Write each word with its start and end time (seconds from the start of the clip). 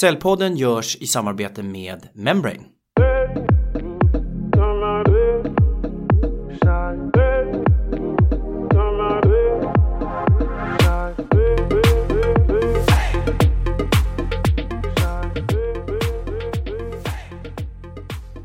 Cellpodden 0.00 0.56
görs 0.56 0.96
i 0.96 1.06
samarbete 1.06 1.62
med 1.62 2.08
Membrane. 2.14 2.64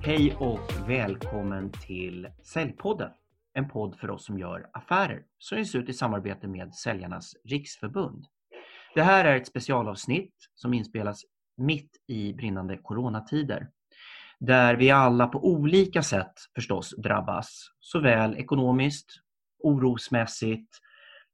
Hej 0.03 0.35
och 0.39 0.59
välkommen 0.87 1.71
till 1.71 2.27
Säljpodden. 2.43 3.09
En 3.53 3.69
podd 3.69 3.95
för 3.99 4.09
oss 4.09 4.25
som 4.25 4.39
gör 4.39 4.69
affärer 4.73 5.21
som 5.37 5.57
ges 5.57 5.75
ut 5.75 5.89
i 5.89 5.93
samarbete 5.93 6.47
med 6.47 6.73
Säljarnas 6.73 7.35
Riksförbund. 7.43 8.25
Det 8.95 9.03
här 9.03 9.25
är 9.25 9.35
ett 9.35 9.47
specialavsnitt 9.47 10.33
som 10.55 10.73
inspelas 10.73 11.23
mitt 11.57 11.91
i 12.07 12.33
brinnande 12.33 12.77
coronatider. 12.77 13.67
Där 14.39 14.75
vi 14.75 14.91
alla 14.91 15.27
på 15.27 15.47
olika 15.47 16.03
sätt 16.03 16.33
förstås 16.55 16.95
drabbas, 16.97 17.67
såväl 17.79 18.35
ekonomiskt, 18.37 19.11
orosmässigt 19.63 20.79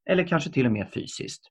eller 0.10 0.27
kanske 0.27 0.49
till 0.49 0.66
och 0.66 0.72
med 0.72 0.90
fysiskt. 0.94 1.41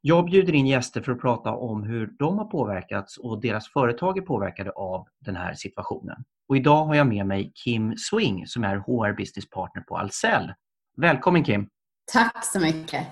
Jag 0.00 0.24
bjuder 0.24 0.52
in 0.52 0.66
gäster 0.66 1.00
för 1.00 1.12
att 1.12 1.20
prata 1.20 1.50
om 1.50 1.82
hur 1.82 2.06
de 2.18 2.38
har 2.38 2.44
påverkats 2.44 3.18
och 3.18 3.40
deras 3.40 3.68
företag 3.68 4.18
är 4.18 4.22
påverkade 4.22 4.70
av 4.70 5.06
den 5.20 5.36
här 5.36 5.54
situationen. 5.54 6.24
Och 6.48 6.56
idag 6.56 6.84
har 6.84 6.94
jag 6.94 7.06
med 7.06 7.26
mig 7.26 7.52
Kim 7.54 7.96
Swing 7.96 8.46
som 8.46 8.64
är 8.64 8.76
HR 8.76 9.16
Business 9.16 9.50
Partner 9.50 9.82
på 9.82 9.96
Ahlsell. 9.96 10.52
Välkommen 10.96 11.44
Kim! 11.44 11.68
Tack 12.12 12.44
så 12.44 12.60
mycket! 12.60 13.06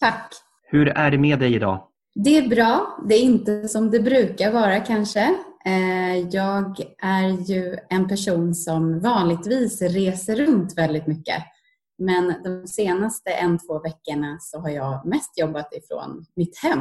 Tack! 0.00 0.32
Hur 0.62 0.88
är 0.88 1.10
det 1.10 1.18
med 1.18 1.38
dig 1.38 1.54
idag? 1.54 1.88
Det 2.14 2.38
är 2.38 2.48
bra. 2.48 2.98
Det 3.08 3.14
är 3.14 3.22
inte 3.22 3.68
som 3.68 3.90
det 3.90 4.00
brukar 4.00 4.52
vara 4.52 4.80
kanske. 4.80 5.36
Eh, 5.64 6.18
jag 6.18 6.76
är 7.02 7.28
ju 7.28 7.76
en 7.90 8.08
person 8.08 8.54
som 8.54 9.00
vanligtvis 9.00 9.82
reser 9.82 10.36
runt 10.36 10.78
väldigt 10.78 11.06
mycket. 11.06 11.42
Men 11.98 12.34
de 12.44 12.66
senaste 12.66 13.30
en, 13.30 13.58
två 13.58 13.78
veckorna 13.78 14.38
så 14.40 14.60
har 14.60 14.68
jag 14.68 15.06
mest 15.06 15.38
jobbat 15.38 15.74
ifrån 15.74 16.24
mitt 16.36 16.58
hem. 16.58 16.80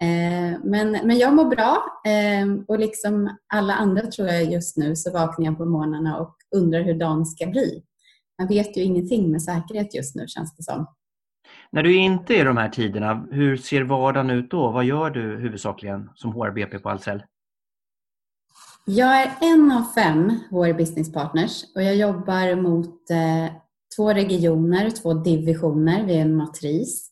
Eh, 0.00 0.60
men, 0.64 0.90
men 0.90 1.18
jag 1.18 1.34
mår 1.34 1.44
bra 1.44 1.84
eh, 2.06 2.64
och 2.68 2.78
liksom 2.78 3.36
alla 3.54 3.74
andra 3.74 4.06
tror 4.06 4.28
jag 4.28 4.52
just 4.52 4.76
nu 4.76 4.96
så 4.96 5.12
vaknar 5.12 5.44
jag 5.46 5.58
på 5.58 5.64
morgnarna 5.64 6.18
och 6.18 6.36
undrar 6.56 6.82
hur 6.82 6.94
dagen 6.94 7.26
ska 7.26 7.46
bli. 7.46 7.82
Man 8.38 8.48
vet 8.48 8.76
ju 8.76 8.82
ingenting 8.82 9.30
med 9.30 9.42
säkerhet 9.42 9.94
just 9.94 10.14
nu 10.14 10.24
känns 10.28 10.56
det 10.56 10.62
som. 10.62 10.86
När 11.74 11.82
du 11.82 11.96
inte 11.96 12.34
är 12.34 12.40
i 12.40 12.44
de 12.44 12.56
här 12.56 12.68
tiderna, 12.68 13.26
hur 13.30 13.56
ser 13.56 13.82
vardagen 13.82 14.30
ut 14.30 14.50
då? 14.50 14.70
Vad 14.70 14.84
gör 14.84 15.10
du 15.10 15.36
huvudsakligen 15.36 16.10
som 16.14 16.32
HRBP 16.32 16.78
på 16.78 16.90
Ahlsell? 16.90 17.22
Jag 18.86 19.22
är 19.22 19.30
en 19.40 19.72
av 19.72 19.82
fem 19.82 20.28
HR 20.50 20.72
Business 20.72 21.12
Partners 21.12 21.64
och 21.74 21.82
jag 21.82 21.96
jobbar 21.96 22.62
mot 22.62 23.10
eh, 23.10 23.54
två 23.96 24.12
regioner, 24.12 24.90
två 24.90 25.14
divisioner. 25.14 26.04
Vi 26.06 26.16
är 26.16 26.20
en 26.20 26.36
matris. 26.36 27.10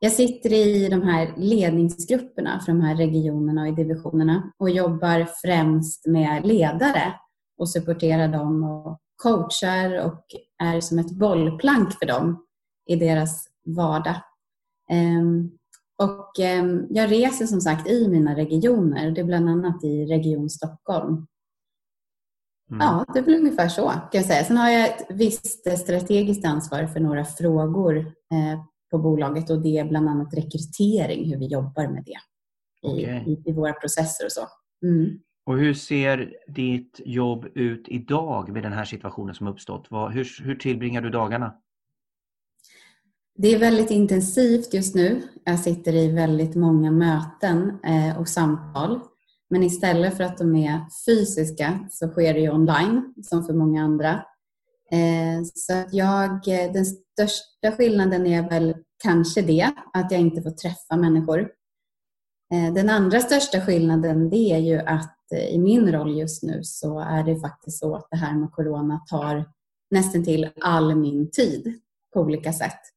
Jag 0.00 0.12
sitter 0.12 0.52
i 0.52 0.88
de 0.88 1.02
här 1.02 1.34
ledningsgrupperna 1.36 2.60
för 2.60 2.72
de 2.72 2.80
här 2.80 2.96
regionerna 2.96 3.62
och 3.62 3.68
i 3.68 3.70
divisionerna 3.70 4.52
och 4.58 4.70
jobbar 4.70 5.28
främst 5.42 6.06
med 6.06 6.46
ledare 6.46 7.14
och 7.58 7.68
supporterar 7.68 8.28
dem 8.28 8.64
och 8.64 9.00
coachar 9.22 10.06
och 10.06 10.24
är 10.62 10.80
som 10.80 10.98
ett 10.98 11.10
bollplank 11.10 11.98
för 11.98 12.06
dem 12.06 12.46
i 12.86 12.96
deras 12.96 13.53
vardag. 13.64 14.16
Ehm, 14.90 15.50
och 15.98 16.40
ehm, 16.40 16.86
jag 16.90 17.10
reser 17.10 17.46
som 17.46 17.60
sagt 17.60 17.88
i 17.88 18.08
mina 18.08 18.36
regioner. 18.36 19.10
Det 19.10 19.20
är 19.20 19.24
bland 19.24 19.48
annat 19.48 19.84
i 19.84 20.06
Region 20.06 20.50
Stockholm. 20.50 21.26
Mm. 22.70 22.80
Ja, 22.80 23.04
det 23.12 23.18
är 23.18 23.22
väl 23.22 23.34
ungefär 23.34 23.68
så 23.68 23.88
kan 23.88 24.08
jag 24.12 24.24
säga. 24.24 24.44
Sen 24.44 24.56
har 24.56 24.70
jag 24.70 24.88
ett 24.88 25.06
visst 25.08 25.78
strategiskt 25.78 26.44
ansvar 26.44 26.86
för 26.86 27.00
några 27.00 27.24
frågor 27.24 27.96
eh, 27.98 28.64
på 28.90 28.98
bolaget 28.98 29.50
och 29.50 29.62
det 29.62 29.78
är 29.78 29.84
bland 29.84 30.08
annat 30.08 30.34
rekrytering, 30.34 31.30
hur 31.30 31.38
vi 31.38 31.46
jobbar 31.46 31.88
med 31.88 32.04
det 32.04 32.18
i, 32.88 33.04
okay. 33.04 33.32
i, 33.32 33.42
i 33.46 33.52
våra 33.52 33.72
processer 33.72 34.24
och 34.24 34.32
så. 34.32 34.46
Mm. 34.86 35.20
Och 35.46 35.58
hur 35.58 35.74
ser 35.74 36.34
ditt 36.48 37.00
jobb 37.04 37.46
ut 37.54 37.88
idag 37.88 38.52
med 38.52 38.62
den 38.62 38.72
här 38.72 38.84
situationen 38.84 39.34
som 39.34 39.46
uppstått? 39.46 39.86
hur, 39.90 40.44
hur 40.44 40.54
tillbringar 40.54 41.02
du 41.02 41.10
dagarna? 41.10 41.54
Det 43.36 43.54
är 43.54 43.58
väldigt 43.58 43.90
intensivt 43.90 44.74
just 44.74 44.94
nu. 44.94 45.22
Jag 45.44 45.58
sitter 45.58 45.94
i 45.94 46.08
väldigt 46.08 46.54
många 46.54 46.90
möten 46.90 47.78
eh, 47.84 48.20
och 48.20 48.28
samtal. 48.28 49.00
Men 49.50 49.62
istället 49.62 50.16
för 50.16 50.24
att 50.24 50.38
de 50.38 50.56
är 50.56 50.80
fysiska 51.06 51.88
så 51.90 52.08
sker 52.08 52.34
det 52.34 52.40
ju 52.40 52.50
online 52.50 53.14
som 53.22 53.44
för 53.44 53.52
många 53.52 53.82
andra. 53.82 54.10
Eh, 54.90 55.44
så 55.54 55.72
att 55.72 55.94
jag, 55.94 56.30
eh, 56.30 56.72
den 56.72 56.86
största 56.86 57.72
skillnaden 57.76 58.26
är 58.26 58.50
väl 58.50 58.76
kanske 59.02 59.42
det, 59.42 59.72
att 59.92 60.12
jag 60.12 60.20
inte 60.20 60.42
får 60.42 60.50
träffa 60.50 60.96
människor. 60.96 61.50
Den 62.74 62.90
andra 62.90 63.20
största 63.20 63.60
skillnaden 63.60 64.30
det 64.30 64.52
är 64.52 64.58
ju 64.58 64.78
att 64.78 65.16
i 65.50 65.58
min 65.58 65.92
roll 65.92 66.18
just 66.18 66.42
nu 66.42 66.60
så 66.62 67.00
är 67.00 67.22
det 67.22 67.40
faktiskt 67.40 67.78
så 67.78 67.96
att 67.96 68.08
det 68.10 68.16
här 68.16 68.34
med 68.34 68.52
corona 68.52 69.00
tar 69.10 69.44
nästan 69.90 70.24
till 70.24 70.48
all 70.60 70.94
min 70.94 71.30
tid 71.30 71.80
på 72.14 72.20
olika 72.20 72.52
sätt. 72.52 72.93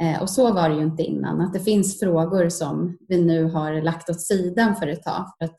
Eh, 0.00 0.22
och 0.22 0.30
så 0.30 0.52
var 0.52 0.68
det 0.68 0.74
ju 0.74 0.82
inte 0.82 1.02
innan. 1.02 1.40
Att 1.40 1.52
det 1.52 1.60
finns 1.60 2.00
frågor 2.00 2.48
som 2.48 2.98
vi 3.08 3.24
nu 3.24 3.44
har 3.44 3.82
lagt 3.82 4.10
åt 4.10 4.20
sidan 4.20 4.76
för 4.76 4.86
ett 4.86 5.02
tag 5.02 5.26
för 5.38 5.44
att 5.44 5.56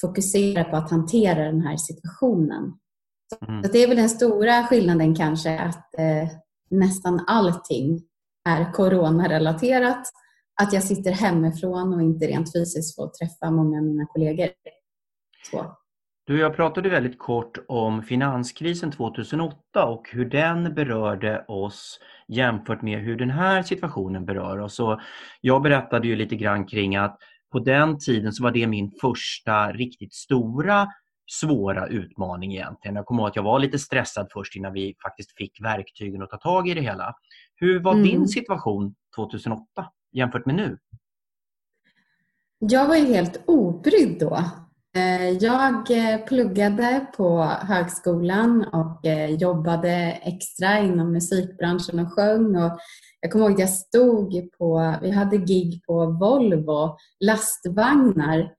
fokusera 0.00 0.64
på 0.64 0.76
att 0.76 0.90
hantera 0.90 1.44
den 1.44 1.60
här 1.60 1.76
situationen. 1.76 2.74
Mm. 3.48 3.62
Så 3.62 3.72
det 3.72 3.78
är 3.78 3.88
väl 3.88 3.96
den 3.96 4.08
stora 4.08 4.66
skillnaden 4.66 5.14
kanske 5.14 5.58
att 5.58 5.98
eh, 5.98 6.28
nästan 6.70 7.24
allting 7.26 8.02
är 8.48 8.72
coronarelaterat. 8.72 10.02
Att 10.62 10.72
jag 10.72 10.82
sitter 10.82 11.10
hemifrån 11.10 11.94
och 11.94 12.02
inte 12.02 12.26
rent 12.26 12.52
fysiskt 12.52 12.96
får 12.96 13.08
träffa 13.08 13.50
många 13.50 13.78
av 13.78 13.84
mina 13.84 14.06
kollegor. 14.06 14.48
Så. 15.50 15.77
Du, 16.28 16.40
jag 16.40 16.56
pratade 16.56 16.88
väldigt 16.88 17.18
kort 17.18 17.58
om 17.68 18.02
finanskrisen 18.02 18.90
2008 18.90 19.84
och 19.86 20.08
hur 20.12 20.24
den 20.24 20.74
berörde 20.74 21.44
oss 21.48 22.00
jämfört 22.28 22.82
med 22.82 23.00
hur 23.00 23.16
den 23.16 23.30
här 23.30 23.62
situationen 23.62 24.24
berör 24.24 24.58
oss. 24.58 24.80
Och 24.80 25.00
jag 25.40 25.62
berättade 25.62 26.08
ju 26.08 26.16
lite 26.16 26.36
grann 26.36 26.66
kring 26.66 26.96
att 26.96 27.18
på 27.52 27.58
den 27.58 27.98
tiden 27.98 28.32
så 28.32 28.42
var 28.42 28.50
det 28.50 28.66
min 28.66 28.90
första 29.00 29.72
riktigt 29.72 30.14
stora 30.14 30.88
svåra 31.40 31.86
utmaning 31.86 32.52
egentligen. 32.52 32.96
Jag 32.96 33.06
kommer 33.06 33.22
ihåg 33.22 33.28
att 33.28 33.36
jag 33.36 33.42
var 33.42 33.58
lite 33.58 33.78
stressad 33.78 34.28
först 34.32 34.56
innan 34.56 34.72
vi 34.72 34.96
faktiskt 35.02 35.36
fick 35.36 35.60
verktygen 35.60 36.22
att 36.22 36.30
ta 36.30 36.36
tag 36.36 36.68
i 36.68 36.74
det 36.74 36.80
hela. 36.80 37.14
Hur 37.56 37.80
var 37.80 37.92
mm. 37.92 38.04
din 38.04 38.28
situation 38.28 38.94
2008 39.16 39.64
jämfört 40.12 40.46
med 40.46 40.54
nu? 40.54 40.78
Jag 42.58 42.88
var 42.88 42.96
ju 42.96 43.06
helt 43.06 43.42
obrydd 43.46 44.18
då. 44.20 44.38
Eh, 44.96 45.30
jag 45.30 45.90
eh, 45.90 46.18
pluggade 46.26 47.06
på 47.16 47.42
högskolan 47.44 48.64
och 48.72 49.06
eh, 49.06 49.30
jobbade 49.30 50.20
extra 50.22 50.78
inom 50.78 51.12
musikbranschen 51.12 51.98
och 51.98 52.12
sjöng. 52.12 52.56
Och 52.56 52.78
jag 53.20 53.32
kommer 53.32 53.44
ihåg 53.44 53.52
att 53.52 53.58
jag 53.58 53.70
stod 53.70 54.52
på, 54.58 54.94
vi 55.02 55.10
hade 55.10 55.36
gig 55.36 55.82
på 55.86 56.06
Volvo, 56.06 56.96
lastvagnar. 57.20 58.58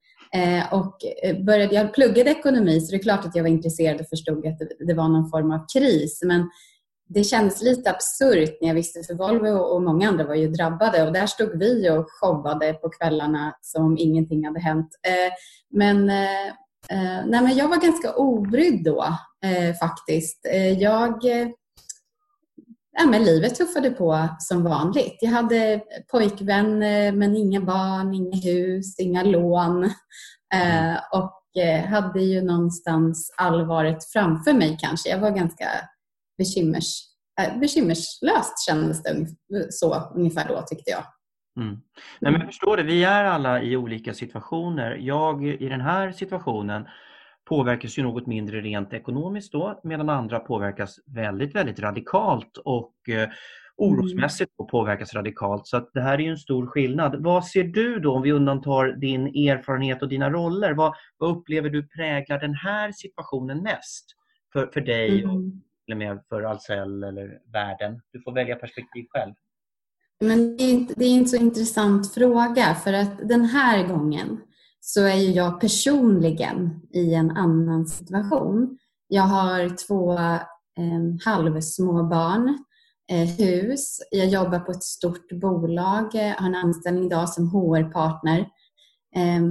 Och 0.72 0.96
började, 1.46 1.74
jag 1.74 1.94
pluggade 1.94 2.30
ekonomi 2.30 2.80
så 2.80 2.90
det 2.90 2.96
är 2.96 3.02
klart 3.02 3.24
att 3.24 3.36
jag 3.36 3.42
var 3.42 3.50
intresserad 3.50 4.00
och 4.00 4.08
förstod 4.08 4.46
att 4.46 4.58
det 4.86 4.94
var 4.94 5.08
någon 5.08 5.30
form 5.30 5.50
av 5.50 5.64
kris. 5.74 6.20
Men 6.24 6.50
det 7.14 7.24
kändes 7.24 7.62
lite 7.62 7.90
absurt 7.90 8.58
när 8.60 8.68
jag 8.68 8.74
visste, 8.74 9.02
för 9.02 9.14
Volvo 9.14 9.48
och 9.48 9.82
många 9.82 10.08
andra 10.08 10.26
var 10.26 10.34
ju 10.34 10.48
drabbade 10.48 11.06
och 11.06 11.12
där 11.12 11.26
stod 11.26 11.58
vi 11.58 11.90
och 11.90 12.06
showade 12.10 12.72
på 12.72 12.88
kvällarna 12.88 13.54
som 13.60 13.84
om 13.84 13.98
ingenting 13.98 14.46
hade 14.46 14.60
hänt. 14.60 14.88
Eh, 15.06 15.32
men, 15.70 16.10
eh, 16.10 16.46
eh, 16.88 17.26
nej, 17.26 17.42
men 17.42 17.56
jag 17.56 17.68
var 17.68 17.76
ganska 17.76 18.14
obrydd 18.14 18.84
då 18.84 19.04
faktiskt. 19.80 20.46
Jag, 20.78 21.24
ja, 22.98 23.06
men 23.06 23.24
livet 23.24 23.54
tuffade 23.54 23.90
på 23.90 24.28
som 24.38 24.64
vanligt. 24.64 25.18
Jag 25.20 25.30
hade 25.30 25.80
pojkvän 26.10 26.78
men 27.18 27.36
inga 27.36 27.60
barn, 27.60 28.14
inga 28.14 28.36
hus, 28.36 28.98
inga 28.98 29.22
lån 29.22 29.84
och 31.12 31.36
hade 31.88 32.22
ju 32.22 32.42
någonstans 32.42 33.34
allvaret 33.36 34.04
framför 34.12 34.52
mig 34.52 34.78
kanske. 34.80 35.08
Jag 35.08 35.18
var 35.18 35.30
ganska 35.30 35.66
bekymers, 36.40 37.02
äh, 37.40 37.58
bekymmerslöst 37.58 38.66
kändes 38.66 39.02
det 39.02 39.26
så 39.70 40.12
ungefär 40.14 40.48
då 40.48 40.62
tyckte 40.62 40.90
jag. 40.90 41.04
Mm. 41.60 41.80
Nej, 42.20 42.32
men 42.32 42.40
jag 42.40 42.46
förstår 42.46 42.76
det, 42.76 42.82
vi 42.82 43.04
är 43.04 43.24
alla 43.24 43.62
i 43.62 43.76
olika 43.76 44.14
situationer. 44.14 44.96
Jag 45.00 45.46
i 45.46 45.68
den 45.68 45.80
här 45.80 46.12
situationen 46.12 46.86
påverkas 47.48 47.98
ju 47.98 48.02
något 48.02 48.26
mindre 48.26 48.60
rent 48.60 48.92
ekonomiskt 48.92 49.52
då 49.52 49.80
medan 49.84 50.08
andra 50.08 50.38
påverkas 50.38 50.96
väldigt, 51.06 51.54
väldigt 51.54 51.78
radikalt 51.78 52.56
och, 52.64 52.94
orosmässigt 53.76 54.52
och 54.56 54.70
påverkas 54.70 55.14
radikalt. 55.14 55.66
Så 55.66 55.76
att 55.76 55.90
det 55.94 56.00
här 56.00 56.20
är 56.20 56.30
en 56.30 56.38
stor 56.38 56.66
skillnad. 56.66 57.22
Vad 57.22 57.46
ser 57.46 57.64
du 57.64 58.00
då, 58.00 58.14
om 58.14 58.22
vi 58.22 58.32
undantar 58.32 58.92
din 58.92 59.26
erfarenhet 59.26 60.02
och 60.02 60.08
dina 60.08 60.30
roller, 60.30 60.74
vad, 60.74 60.94
vad 61.18 61.30
upplever 61.30 61.70
du 61.70 61.88
präglar 61.88 62.40
den 62.40 62.54
här 62.54 62.92
situationen 62.92 63.62
mest 63.62 64.06
för, 64.52 64.66
för 64.66 64.80
dig 64.80 65.22
mm. 65.22 65.36
och 65.36 65.42
eller 65.90 65.96
med 65.96 66.22
för 66.28 66.42
Ahlsell 66.42 67.02
eller 67.02 67.38
världen? 67.52 68.00
Du 68.12 68.22
får 68.22 68.32
välja 68.32 68.56
perspektiv 68.56 69.06
själv. 69.10 69.34
Men 70.20 70.56
det 70.56 70.64
är, 70.64 70.70
inte, 70.70 70.94
det 70.96 71.04
är 71.04 71.10
inte 71.10 71.30
så 71.30 71.36
intressant 71.36 72.14
fråga 72.14 72.74
för 72.74 72.92
att 72.92 73.28
den 73.28 73.44
här 73.44 73.86
gången 73.86 74.40
så 74.80 75.04
är 75.04 75.14
ju 75.14 75.30
jag 75.30 75.60
personligen 75.60 76.80
i 76.92 77.14
en 77.14 77.30
annan 77.30 77.86
situation. 77.86 78.78
Jag 79.08 79.22
har 79.22 79.86
två 79.86 80.12
eh, 80.12 81.24
halvsmå 81.24 82.02
barn, 82.02 82.58
eh, 83.10 83.28
hus, 83.28 83.98
jag 84.10 84.28
jobbar 84.28 84.58
på 84.58 84.72
ett 84.72 84.82
stort 84.82 85.32
bolag, 85.32 86.14
eh, 86.14 86.36
har 86.36 86.46
en 86.46 86.54
anställning 86.54 87.06
idag 87.06 87.28
som 87.28 87.48
HR-partner. 87.48 88.38
Eh, 89.16 89.42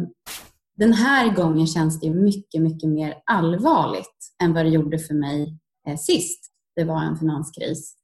den 0.77 0.93
här 0.93 1.35
gången 1.35 1.67
känns 1.67 1.99
det 1.99 2.09
mycket, 2.09 2.61
mycket 2.61 2.89
mer 2.89 3.15
allvarligt 3.25 4.33
än 4.43 4.53
vad 4.53 4.65
det 4.65 4.69
gjorde 4.69 4.99
för 4.99 5.13
mig 5.13 5.59
Eh, 5.89 5.97
sist 5.97 6.45
det 6.75 6.83
var 6.83 7.01
en 7.01 7.17
finanskris. 7.17 7.95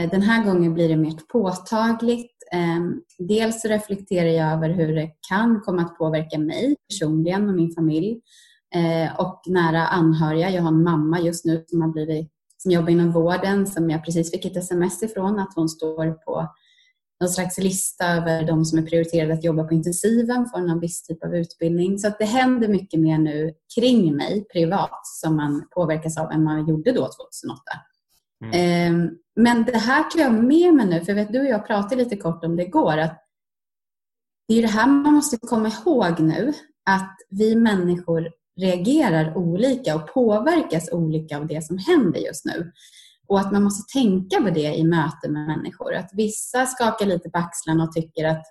Eh, 0.00 0.10
den 0.10 0.22
här 0.22 0.44
gången 0.44 0.74
blir 0.74 0.88
det 0.88 0.96
mer 0.96 1.14
påtagligt. 1.32 2.32
Ehm, 2.52 3.00
dels 3.18 3.64
reflekterar 3.64 4.28
jag 4.28 4.52
över 4.52 4.70
hur 4.70 4.94
det 4.94 5.10
kan 5.28 5.60
komma 5.60 5.82
att 5.82 5.98
påverka 5.98 6.38
mig 6.38 6.76
personligen 6.88 7.48
och 7.48 7.54
min 7.54 7.74
familj 7.74 8.20
eh, 8.74 9.20
och 9.20 9.42
nära 9.46 9.86
anhöriga. 9.86 10.50
Jag 10.50 10.62
har 10.62 10.68
en 10.68 10.82
mamma 10.82 11.20
just 11.20 11.44
nu 11.44 11.64
som, 11.66 11.82
har 11.82 11.88
blivit, 11.88 12.30
som 12.56 12.70
jobbar 12.72 12.88
inom 12.88 13.12
vården 13.12 13.66
som 13.66 13.90
jag 13.90 14.04
precis 14.04 14.30
fick 14.30 14.44
ett 14.44 14.56
sms 14.56 15.02
ifrån 15.02 15.38
att 15.38 15.52
hon 15.54 15.68
står 15.68 16.10
på 16.10 16.48
någon 17.20 17.30
slags 17.30 17.58
lista 17.58 18.06
över 18.06 18.46
de 18.46 18.64
som 18.64 18.78
är 18.78 18.82
prioriterade 18.82 19.34
att 19.34 19.44
jobba 19.44 19.64
på 19.64 19.74
intensiven 19.74 20.46
för 20.46 20.60
någon 20.60 20.80
viss 20.80 21.02
typ 21.02 21.24
av 21.24 21.36
utbildning. 21.36 21.98
Så 21.98 22.08
att 22.08 22.18
det 22.18 22.24
händer 22.24 22.68
mycket 22.68 23.00
mer 23.00 23.18
nu 23.18 23.54
kring 23.74 24.16
mig 24.16 24.44
privat 24.52 25.06
som 25.06 25.36
man 25.36 25.68
påverkas 25.70 26.18
av 26.18 26.32
än 26.32 26.44
man 26.44 26.68
gjorde 26.68 26.92
då 26.92 27.00
2008. 27.00 27.62
Mm. 28.44 28.52
Ehm, 28.54 29.10
men 29.36 29.64
det 29.64 29.78
här 29.78 30.02
tar 30.02 30.20
jag 30.20 30.32
med 30.32 30.74
mig 30.74 30.86
nu, 30.86 31.04
för 31.04 31.14
vet 31.14 31.32
du 31.32 31.40
och 31.40 31.46
jag 31.46 31.66
pratade 31.66 31.96
lite 31.96 32.16
kort 32.16 32.44
om 32.44 32.56
det 32.56 32.62
igår, 32.62 32.98
att 32.98 33.24
det 34.48 34.58
är 34.58 34.62
det 34.62 34.68
här 34.68 34.86
man 34.86 35.14
måste 35.14 35.36
komma 35.36 35.68
ihåg 35.68 36.20
nu, 36.20 36.52
att 36.90 37.16
vi 37.30 37.56
människor 37.56 38.30
reagerar 38.60 39.36
olika 39.36 39.96
och 39.96 40.14
påverkas 40.14 40.88
olika 40.92 41.38
av 41.38 41.46
det 41.46 41.64
som 41.64 41.78
händer 41.78 42.20
just 42.20 42.44
nu. 42.44 42.72
Och 43.28 43.40
att 43.40 43.52
man 43.52 43.62
måste 43.62 43.98
tänka 43.98 44.42
på 44.42 44.50
det 44.50 44.74
i 44.74 44.84
möten 44.84 45.32
med 45.32 45.46
människor. 45.46 45.94
Att 45.94 46.10
vissa 46.12 46.66
skakar 46.66 47.06
lite 47.06 47.30
på 47.30 47.38
axlarna 47.38 47.84
och 47.84 47.92
tycker 47.92 48.24
att 48.24 48.44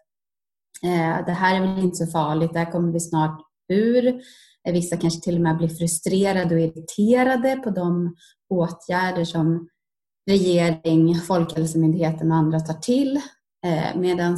eh, 0.84 1.26
det 1.26 1.32
här 1.32 1.56
är 1.56 1.62
väl 1.62 1.84
inte 1.84 2.06
så 2.06 2.12
farligt, 2.12 2.54
det 2.54 2.60
här 2.60 2.72
kommer 2.72 2.94
vi 2.94 3.00
snart 3.00 3.42
ur. 3.74 4.08
Eh, 4.68 4.74
vissa 4.74 4.98
kanske 4.98 5.22
till 5.22 5.36
och 5.36 5.42
med 5.42 5.58
blir 5.58 5.68
frustrerade 5.68 6.56
och 6.56 6.62
irriterade 6.62 7.56
på 7.56 7.70
de 7.70 8.16
åtgärder 8.50 9.26
som 9.26 9.70
regering, 10.30 11.16
Folkhälsomyndigheten 11.16 12.32
och 12.32 12.38
andra 12.38 12.60
tar 12.60 12.74
till. 12.74 13.22
Eh, 13.66 13.96
Medan 13.96 14.38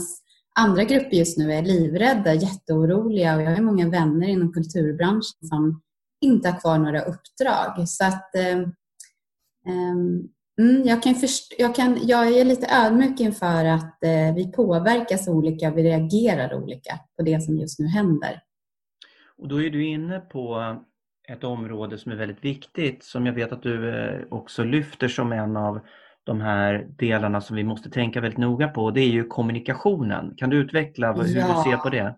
andra 0.59 0.83
grupper 0.83 1.17
just 1.17 1.37
nu 1.37 1.53
är 1.53 1.61
livrädda, 1.61 2.33
jätteoroliga 2.33 3.35
och 3.35 3.41
jag 3.41 3.55
har 3.55 3.61
många 3.61 3.89
vänner 3.89 4.27
inom 4.27 4.53
kulturbranschen 4.53 5.47
som 5.49 5.81
inte 6.21 6.49
har 6.49 6.59
kvar 6.59 6.77
några 6.77 7.01
uppdrag. 7.01 7.89
Så 7.89 8.05
att 8.05 8.35
eh, 8.35 8.57
Mm, 10.59 10.83
jag, 10.85 11.03
kan 11.03 11.15
först, 11.15 11.53
jag, 11.57 11.75
kan, 11.75 11.99
jag 12.01 12.37
är 12.37 12.45
lite 12.45 12.67
ödmjuk 12.71 13.19
inför 13.19 13.65
att 13.65 14.03
eh, 14.03 14.35
vi 14.35 14.51
påverkas 14.51 15.27
olika, 15.27 15.71
vi 15.71 15.83
reagerar 15.83 16.53
olika 16.53 16.99
på 17.17 17.23
det 17.23 17.41
som 17.41 17.57
just 17.57 17.79
nu 17.79 17.87
händer. 17.87 18.41
Och 19.37 19.47
då 19.47 19.61
är 19.61 19.69
du 19.69 19.85
inne 19.85 20.19
på 20.19 20.75
ett 21.29 21.43
område 21.43 21.97
som 21.97 22.11
är 22.11 22.15
väldigt 22.15 22.45
viktigt 22.45 23.03
som 23.03 23.25
jag 23.25 23.33
vet 23.33 23.51
att 23.51 23.63
du 23.63 23.89
eh, 23.89 24.21
också 24.29 24.63
lyfter 24.63 25.07
som 25.07 25.31
en 25.31 25.57
av 25.57 25.79
de 26.23 26.41
här 26.41 26.87
delarna 26.97 27.41
som 27.41 27.55
vi 27.55 27.63
måste 27.63 27.89
tänka 27.89 28.21
väldigt 28.21 28.39
noga 28.39 28.67
på. 28.67 28.91
Det 28.91 29.01
är 29.01 29.09
ju 29.09 29.23
kommunikationen. 29.23 30.33
Kan 30.37 30.49
du 30.49 30.57
utveckla 30.57 31.13
hur 31.13 31.37
ja. 31.37 31.63
du 31.63 31.71
ser 31.71 31.77
på 31.77 31.89
det? 31.89 32.15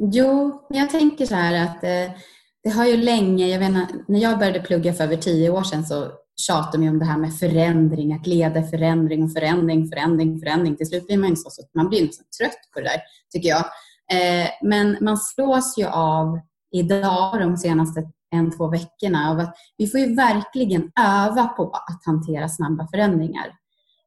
Jo, 0.00 0.66
jag 0.70 0.90
tänker 0.90 1.26
så 1.26 1.34
här 1.34 1.64
att 1.64 1.84
eh, 1.84 2.16
det 2.62 2.70
har 2.70 2.86
ju 2.86 2.96
länge, 2.96 3.46
jag 3.46 3.58
vet, 3.58 4.08
när 4.08 4.20
jag 4.20 4.38
började 4.38 4.60
plugga 4.60 4.92
för 4.92 5.04
över 5.04 5.16
tio 5.16 5.50
år 5.50 5.62
sedan 5.62 5.84
så 5.84 6.12
tjatar 6.46 6.78
man 6.78 6.88
om 6.88 6.98
det 6.98 7.04
här 7.04 7.18
med 7.18 7.38
förändring, 7.38 8.12
att 8.12 8.26
leda 8.26 8.62
förändring 8.62 9.24
och 9.24 9.32
förändring, 9.32 9.88
förändring, 9.88 10.40
förändring. 10.40 10.76
Till 10.76 10.86
slut 10.86 11.06
blir 11.06 11.18
man 11.18 11.36
så, 11.36 11.50
så 11.50 11.62
man 11.74 11.88
blir 11.88 12.06
nästan 12.06 12.26
trött 12.38 12.70
på 12.74 12.80
det 12.80 12.86
där, 12.86 13.00
tycker 13.32 13.48
jag. 13.48 13.64
Eh, 14.12 14.48
men 14.62 14.96
man 15.00 15.18
slås 15.18 15.78
ju 15.78 15.86
av 15.86 16.40
idag, 16.72 17.40
de 17.40 17.56
senaste 17.56 18.02
en, 18.30 18.56
två 18.56 18.68
veckorna, 18.68 19.30
av 19.30 19.38
att 19.38 19.56
vi 19.76 19.86
får 19.86 20.00
ju 20.00 20.14
verkligen 20.14 20.90
öva 21.00 21.46
på 21.48 21.70
att 21.70 22.04
hantera 22.04 22.48
snabba 22.48 22.88
förändringar 22.90 23.52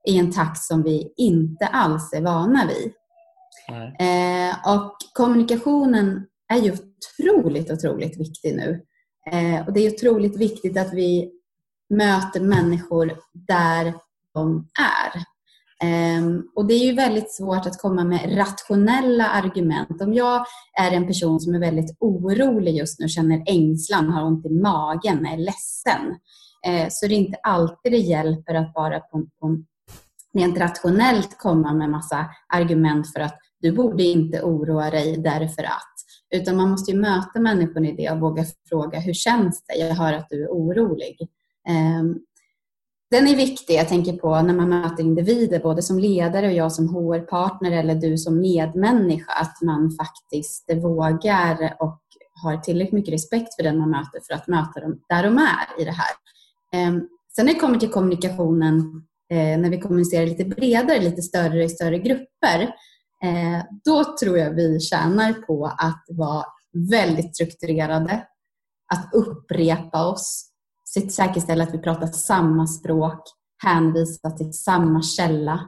i 0.08 0.18
en 0.18 0.32
takt 0.32 0.64
som 0.64 0.84
vi 0.84 1.14
inte 1.18 1.68
alls 1.68 2.14
är 2.14 2.22
vana 2.22 2.68
vid. 2.68 2.92
Eh, 4.00 4.76
och 4.76 4.98
kommunikationen 5.14 6.26
är 6.54 6.58
ju 6.58 6.72
otroligt, 6.72 7.72
otroligt 7.72 8.20
viktig 8.20 8.56
nu. 8.56 8.86
Eh, 9.32 9.68
och 9.68 9.74
det 9.74 9.80
är 9.80 9.94
otroligt 9.94 10.38
viktigt 10.38 10.78
att 10.78 10.94
vi 10.94 11.32
möter 11.92 12.40
människor 12.40 13.14
där 13.34 13.94
de 14.34 14.68
är. 14.80 15.24
Ehm, 15.84 16.44
och 16.56 16.68
Det 16.68 16.74
är 16.74 16.86
ju 16.86 16.94
väldigt 16.94 17.32
svårt 17.32 17.66
att 17.66 17.82
komma 17.82 18.04
med 18.04 18.38
rationella 18.38 19.30
argument. 19.30 20.02
Om 20.02 20.14
jag 20.14 20.46
är 20.80 20.92
en 20.92 21.08
person 21.08 21.40
som 21.40 21.56
är 21.56 21.60
väldigt 21.60 21.98
orolig 22.00 22.76
just 22.76 23.00
nu, 23.00 23.08
känner 23.10 23.44
ängslan, 23.46 24.10
har 24.10 24.26
ont 24.26 24.46
i 24.46 24.50
magen, 24.50 25.26
är 25.26 25.38
ledsen, 25.38 26.20
så 26.66 26.90
så 26.90 27.06
är 27.06 27.10
det 27.10 27.16
inte 27.16 27.38
alltid 27.44 27.92
det 27.92 27.98
hjälper 27.98 28.56
att 28.56 28.74
bara 28.74 29.00
på, 29.00 29.26
på, 29.40 29.58
rent 30.34 30.58
rationellt 30.58 31.38
komma 31.38 31.74
med 31.74 31.90
massa 31.90 32.26
argument 32.54 33.14
för 33.14 33.20
att 33.20 33.38
du 33.62 33.72
borde 33.72 34.04
inte 34.04 34.42
oroa 34.42 34.90
dig 34.90 35.18
därför 35.18 35.64
att. 35.64 35.96
Utan 36.36 36.58
man 36.58 36.70
måste 36.70 36.92
ju 36.92 36.98
möta 36.98 37.40
människan 37.40 37.86
i 37.86 37.96
det 37.96 38.12
och 38.12 38.20
våga 38.20 38.46
fråga, 38.70 39.00
hur 39.00 39.14
känns 39.14 39.64
det? 39.66 39.76
Jag 39.76 39.96
hör 39.96 40.14
att 40.14 40.30
du 40.30 40.44
är 40.44 40.48
orolig. 40.48 41.18
Ehm, 41.70 42.20
den 43.12 43.28
är 43.28 43.36
viktig, 43.36 43.76
jag 43.76 43.88
tänker 43.88 44.14
på 44.14 44.42
när 44.42 44.54
man 44.54 44.70
möter 44.70 45.04
individer, 45.04 45.60
både 45.60 45.82
som 45.82 46.00
ledare 46.00 46.48
och 46.48 46.54
jag 46.54 46.72
som 46.72 46.88
HR-partner 46.88 47.72
eller 47.72 47.96
du 47.96 48.18
som 48.18 48.40
medmänniska, 48.40 49.32
att 49.32 49.62
man 49.62 49.92
faktiskt 49.92 50.70
vågar 50.74 51.78
och 51.80 52.02
har 52.44 52.58
tillräckligt 52.58 52.94
mycket 52.94 53.14
respekt 53.14 53.56
för 53.56 53.64
den 53.64 53.78
man 53.78 53.90
möter 53.90 54.20
för 54.28 54.34
att 54.34 54.48
möta 54.48 54.80
dem 54.80 55.00
där 55.10 55.24
de 55.24 55.38
är 55.38 55.82
i 55.82 55.86
det 55.86 55.92
här. 55.92 56.12
Ehm, 56.74 57.02
sen 57.36 57.46
när 57.46 57.54
det 57.54 57.60
kommer 57.60 57.80
till 57.80 57.90
kommunikationen, 57.90 59.04
eh, 59.32 59.60
när 59.60 59.70
vi 59.70 59.80
kommunicerar 59.80 60.26
lite 60.26 60.46
bredare, 60.46 61.00
lite 61.00 61.22
större 61.22 61.64
i 61.64 61.70
större 61.70 62.00
grupper, 62.00 62.62
eh, 63.24 63.64
då 63.86 64.18
tror 64.18 64.38
jag 64.38 64.52
vi 64.52 64.80
tjänar 64.80 65.34
på 65.34 65.66
att 65.66 66.06
vara 66.10 66.46
väldigt 66.90 67.36
strukturerade, 67.36 68.28
att 68.94 69.10
upprepa 69.14 70.08
oss, 70.08 70.51
säkerställa 71.12 71.64
att 71.64 71.74
vi 71.74 71.78
pratar 71.78 72.08
samma 72.08 72.68
språk, 72.68 73.24
hänvisa 73.64 74.32
till 74.32 74.54
samma 74.54 75.02
källa. 75.02 75.68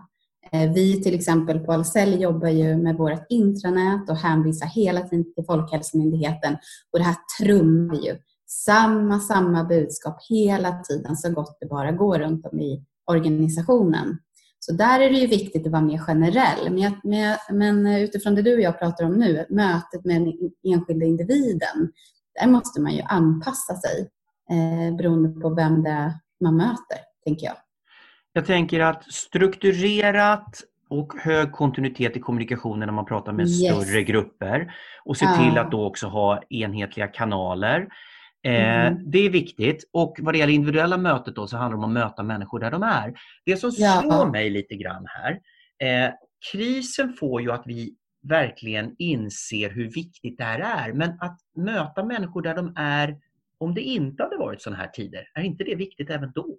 Eh, 0.52 0.72
vi 0.72 1.04
till 1.04 1.16
exempel 1.16 1.60
på 1.60 1.74
Ahlsell 1.74 2.22
jobbar 2.22 2.48
ju 2.48 2.78
med 2.78 2.98
vårt 2.98 3.26
intranät 3.30 4.10
och 4.10 4.18
hänvisar 4.18 4.68
hela 4.68 5.02
tiden 5.02 5.34
till 5.34 5.46
Folkhälsomyndigheten. 5.46 6.58
Och 6.94 7.00
det 7.00 7.06
här 7.06 7.16
trummar 7.40 7.96
ju. 7.96 8.18
Samma, 8.48 9.20
samma 9.20 9.64
budskap 9.64 10.18
hela 10.30 10.80
tiden 10.80 11.18
så 11.18 11.30
gott 11.30 11.58
det 11.60 11.68
bara 11.68 11.92
går 11.92 12.20
runt 12.20 12.46
om 12.46 12.60
i 12.60 12.86
organisationen. 13.12 14.18
Så 14.60 14.74
där 14.74 15.00
är 15.00 15.10
det 15.10 15.18
ju 15.18 15.28
viktigt 15.28 15.66
att 15.66 15.72
vara 15.72 15.82
mer 15.82 15.98
generell. 15.98 16.70
Men, 16.70 16.78
jag, 16.80 17.38
men 17.50 17.88
utifrån 17.88 18.36
det 18.36 18.42
du 18.42 18.54
och 18.54 18.62
jag 18.62 18.80
pratar 18.80 19.06
om 19.06 19.14
nu, 19.14 19.46
mötet 19.50 20.06
med 20.06 20.22
den 20.22 20.34
enskilda 20.74 21.06
individen, 21.06 21.92
där 22.40 22.48
måste 22.48 22.82
man 22.82 22.94
ju 22.94 23.02
anpassa 23.02 23.76
sig 23.76 24.10
eh, 24.52 24.96
beroende 24.98 25.42
på 25.42 25.50
vem 25.50 25.84
det 25.84 25.90
är 25.90 26.12
man 26.44 26.58
möter, 26.58 26.98
tänker 27.26 27.46
jag. 27.46 27.56
Jag 28.34 28.46
tänker 28.46 28.80
att 28.80 29.14
strukturerat 29.14 30.64
och 30.90 31.14
hög 31.20 31.52
kontinuitet 31.52 32.18
i 32.18 32.20
kommunikationen 32.20 32.88
när 32.88 32.94
man 32.94 33.06
pratar 33.06 33.32
med 33.32 33.48
yes. 33.48 33.86
större 33.86 34.04
grupper 34.04 34.74
och 35.06 35.18
se 35.18 35.28
till 35.28 35.58
att 35.58 35.72
då 35.72 35.86
också 35.86 36.08
ha 36.08 36.42
enhetliga 36.50 37.08
kanaler. 37.08 37.88
Eh, 38.46 38.86
mm. 38.86 39.12
Det 39.12 39.20
är 39.20 39.30
viktigt 39.30 39.90
och 39.94 40.18
vad 40.20 40.34
det 40.34 40.38
gäller 40.38 40.54
individuella 40.54 40.98
mötet 40.98 41.36
då 41.36 41.48
så 41.48 41.58
handlar 41.58 41.78
det 41.78 41.84
om 41.84 41.90
att 41.90 42.04
möta 42.04 42.24
människor 42.24 42.60
där 42.60 42.72
de 42.72 42.84
är. 42.84 43.14
Det 43.46 43.58
som 43.58 43.72
ja. 43.78 44.02
slår 44.02 44.32
mig 44.32 44.50
lite 44.50 44.76
grann 44.76 45.06
här, 45.08 45.40
eh, 45.80 46.14
krisen 46.52 47.14
får 47.14 47.42
ju 47.42 47.52
att 47.52 47.64
vi 47.66 47.96
verkligen 48.28 48.96
inser 48.98 49.70
hur 49.70 49.92
viktigt 49.92 50.38
det 50.38 50.44
här 50.44 50.60
är 50.60 50.94
men 50.94 51.10
att 51.20 51.40
möta 51.56 52.06
människor 52.06 52.42
där 52.42 52.56
de 52.56 52.74
är 52.76 53.18
om 53.64 53.74
det 53.74 53.82
inte 53.82 54.24
hade 54.24 54.38
varit 54.38 54.62
sådana 54.62 54.82
här 54.82 54.88
tider, 54.88 55.24
är 55.36 55.44
inte 55.44 55.64
det 55.64 55.76
viktigt 55.76 56.10
även 56.10 56.32
då? 56.36 56.56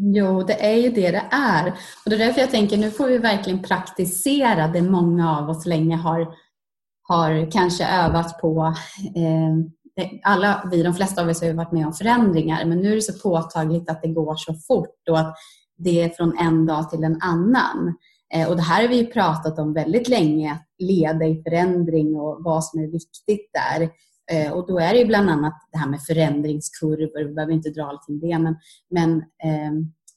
Jo, 0.00 0.42
det 0.42 0.66
är 0.66 0.76
ju 0.76 0.90
det 0.90 1.10
det 1.10 1.24
är. 1.30 1.66
Och 2.04 2.10
det 2.10 2.14
är 2.14 2.18
därför 2.18 2.40
jag 2.40 2.50
tänker 2.50 2.76
nu 2.76 2.90
får 2.90 3.06
vi 3.06 3.18
verkligen 3.18 3.62
praktisera 3.62 4.68
det 4.68 4.82
många 4.82 5.38
av 5.38 5.50
oss 5.50 5.66
länge 5.66 5.96
har, 5.96 6.34
har 7.02 7.50
kanske 7.50 7.86
övat 7.86 8.40
på. 8.40 8.74
Eh, 9.16 10.04
alla 10.22 10.68
vi, 10.70 10.82
de 10.82 10.94
flesta 10.94 11.22
av 11.22 11.28
oss 11.28 11.40
har 11.40 11.48
ju 11.48 11.54
varit 11.54 11.72
med 11.72 11.86
om 11.86 11.92
förändringar 11.92 12.64
men 12.64 12.78
nu 12.78 12.90
är 12.90 12.94
det 12.94 13.02
så 13.02 13.28
påtagligt 13.28 13.90
att 13.90 14.02
det 14.02 14.08
går 14.08 14.36
så 14.36 14.54
fort 14.54 15.08
och 15.10 15.18
att 15.18 15.34
det 15.78 16.02
är 16.02 16.08
från 16.08 16.38
en 16.38 16.66
dag 16.66 16.90
till 16.90 17.04
en 17.04 17.18
annan. 17.22 17.94
Eh, 18.34 18.48
och 18.48 18.56
det 18.56 18.62
här 18.62 18.82
har 18.82 18.88
vi 18.88 18.96
ju 18.96 19.06
pratat 19.06 19.58
om 19.58 19.74
väldigt 19.74 20.08
länge, 20.08 20.52
att 20.52 20.66
leda 20.78 21.26
i 21.26 21.42
förändring 21.42 22.16
och 22.16 22.44
vad 22.44 22.64
som 22.64 22.80
är 22.80 22.86
viktigt 22.86 23.50
där. 23.52 23.90
Eh, 24.30 24.52
och 24.52 24.66
då 24.66 24.78
är 24.78 24.92
det 24.92 24.98
ju 24.98 25.06
bland 25.06 25.30
annat 25.30 25.54
det 25.72 25.78
här 25.78 25.88
med 25.88 26.02
förändringskurvor, 26.02 27.24
vi 27.24 27.34
behöver 27.34 27.52
inte 27.52 27.70
dra 27.70 27.84
allting 27.84 28.20
det, 28.20 28.38
men, 28.38 28.56
men 28.90 29.18
eh, 29.18 29.72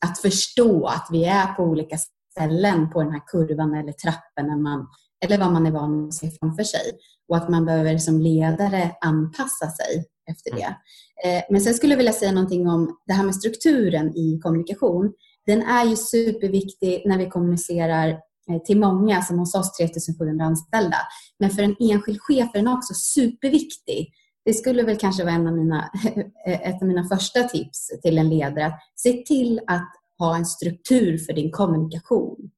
att 0.06 0.20
förstå 0.20 0.86
att 0.86 1.08
vi 1.12 1.26
är 1.26 1.54
på 1.54 1.64
olika 1.64 1.98
ställen 2.32 2.90
på 2.90 3.04
den 3.04 3.12
här 3.12 3.22
kurvan 3.28 3.76
eller 3.76 3.92
trappen 3.92 4.62
man, 4.62 4.88
eller 5.26 5.38
vad 5.38 5.52
man 5.52 5.66
är 5.66 5.72
van 5.72 6.08
att 6.08 6.14
se 6.14 6.32
framför 6.32 6.64
sig. 6.64 6.82
Och 7.28 7.38
att 7.38 7.50
man 7.50 7.66
behöver 7.66 7.98
som 7.98 8.20
ledare 8.20 8.92
anpassa 9.02 9.68
sig 9.70 10.06
efter 10.32 10.56
det. 10.56 10.76
Eh, 11.26 11.44
men 11.50 11.62
sen 11.62 11.74
skulle 11.74 11.94
jag 11.94 11.98
vilja 11.98 12.14
säga 12.14 12.32
någonting 12.32 12.70
om 12.70 12.98
det 13.08 13.14
här 13.14 13.24
med 13.24 13.36
strukturen 13.36 14.18
i 14.18 14.40
kommunikation. 14.44 15.14
Den 15.46 15.64
är 15.64 15.86
ju 15.86 15.96
superviktig 15.96 17.04
när 17.06 17.18
vi 17.18 17.30
kommunicerar 17.30 18.20
Eh, 18.50 18.62
till 18.62 18.80
många, 18.80 19.22
som 19.22 19.40
hos 19.40 19.56
oss 19.56 19.78
3700 19.78 20.46
anställda. 20.46 20.98
Men 21.40 21.50
för 21.50 21.64
en 21.64 21.76
enskild 21.80 22.22
chef 22.22 22.50
är 22.54 22.60
den 22.60 22.68
också 22.68 22.94
superviktig. 22.94 24.14
Det 24.46 24.54
skulle 24.54 24.84
väl 24.84 24.98
kanske 24.98 25.24
vara 25.24 25.36
en 25.36 25.48
av 25.48 25.54
mina, 25.54 25.90
ett 26.48 26.82
av 26.82 26.88
mina 26.88 27.04
första 27.04 27.44
tips 27.44 27.88
till 28.02 28.18
en 28.18 28.30
ledare. 28.30 28.66
Att 28.66 28.80
se 28.96 29.12
till 29.14 29.60
att 29.68 29.90
ha 30.20 30.38
en 30.38 30.46
struktur 30.46 31.18
för 31.18 31.34
din 31.34 31.52
kommunikation. 31.52 32.52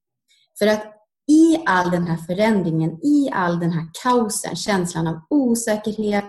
För 0.59 0.67
att 0.67 0.83
i 1.31 1.57
all 1.65 1.91
den 1.91 2.07
här 2.07 2.17
förändringen, 2.17 2.91
i 3.05 3.29
all 3.33 3.59
den 3.59 3.71
här 3.71 3.87
kaosen, 4.03 4.55
känslan 4.55 5.07
av 5.07 5.21
osäkerhet, 5.29 6.25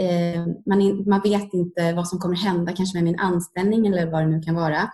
eh, 0.00 0.46
man, 0.66 1.08
man 1.08 1.20
vet 1.20 1.54
inte 1.54 1.92
vad 1.92 2.08
som 2.08 2.18
kommer 2.18 2.36
hända 2.36 2.72
kanske 2.72 2.96
med 2.96 3.04
min 3.04 3.18
anställning 3.18 3.86
eller 3.86 4.10
vad 4.10 4.22
det 4.22 4.28
nu 4.28 4.42
kan 4.42 4.54
vara 4.54 4.90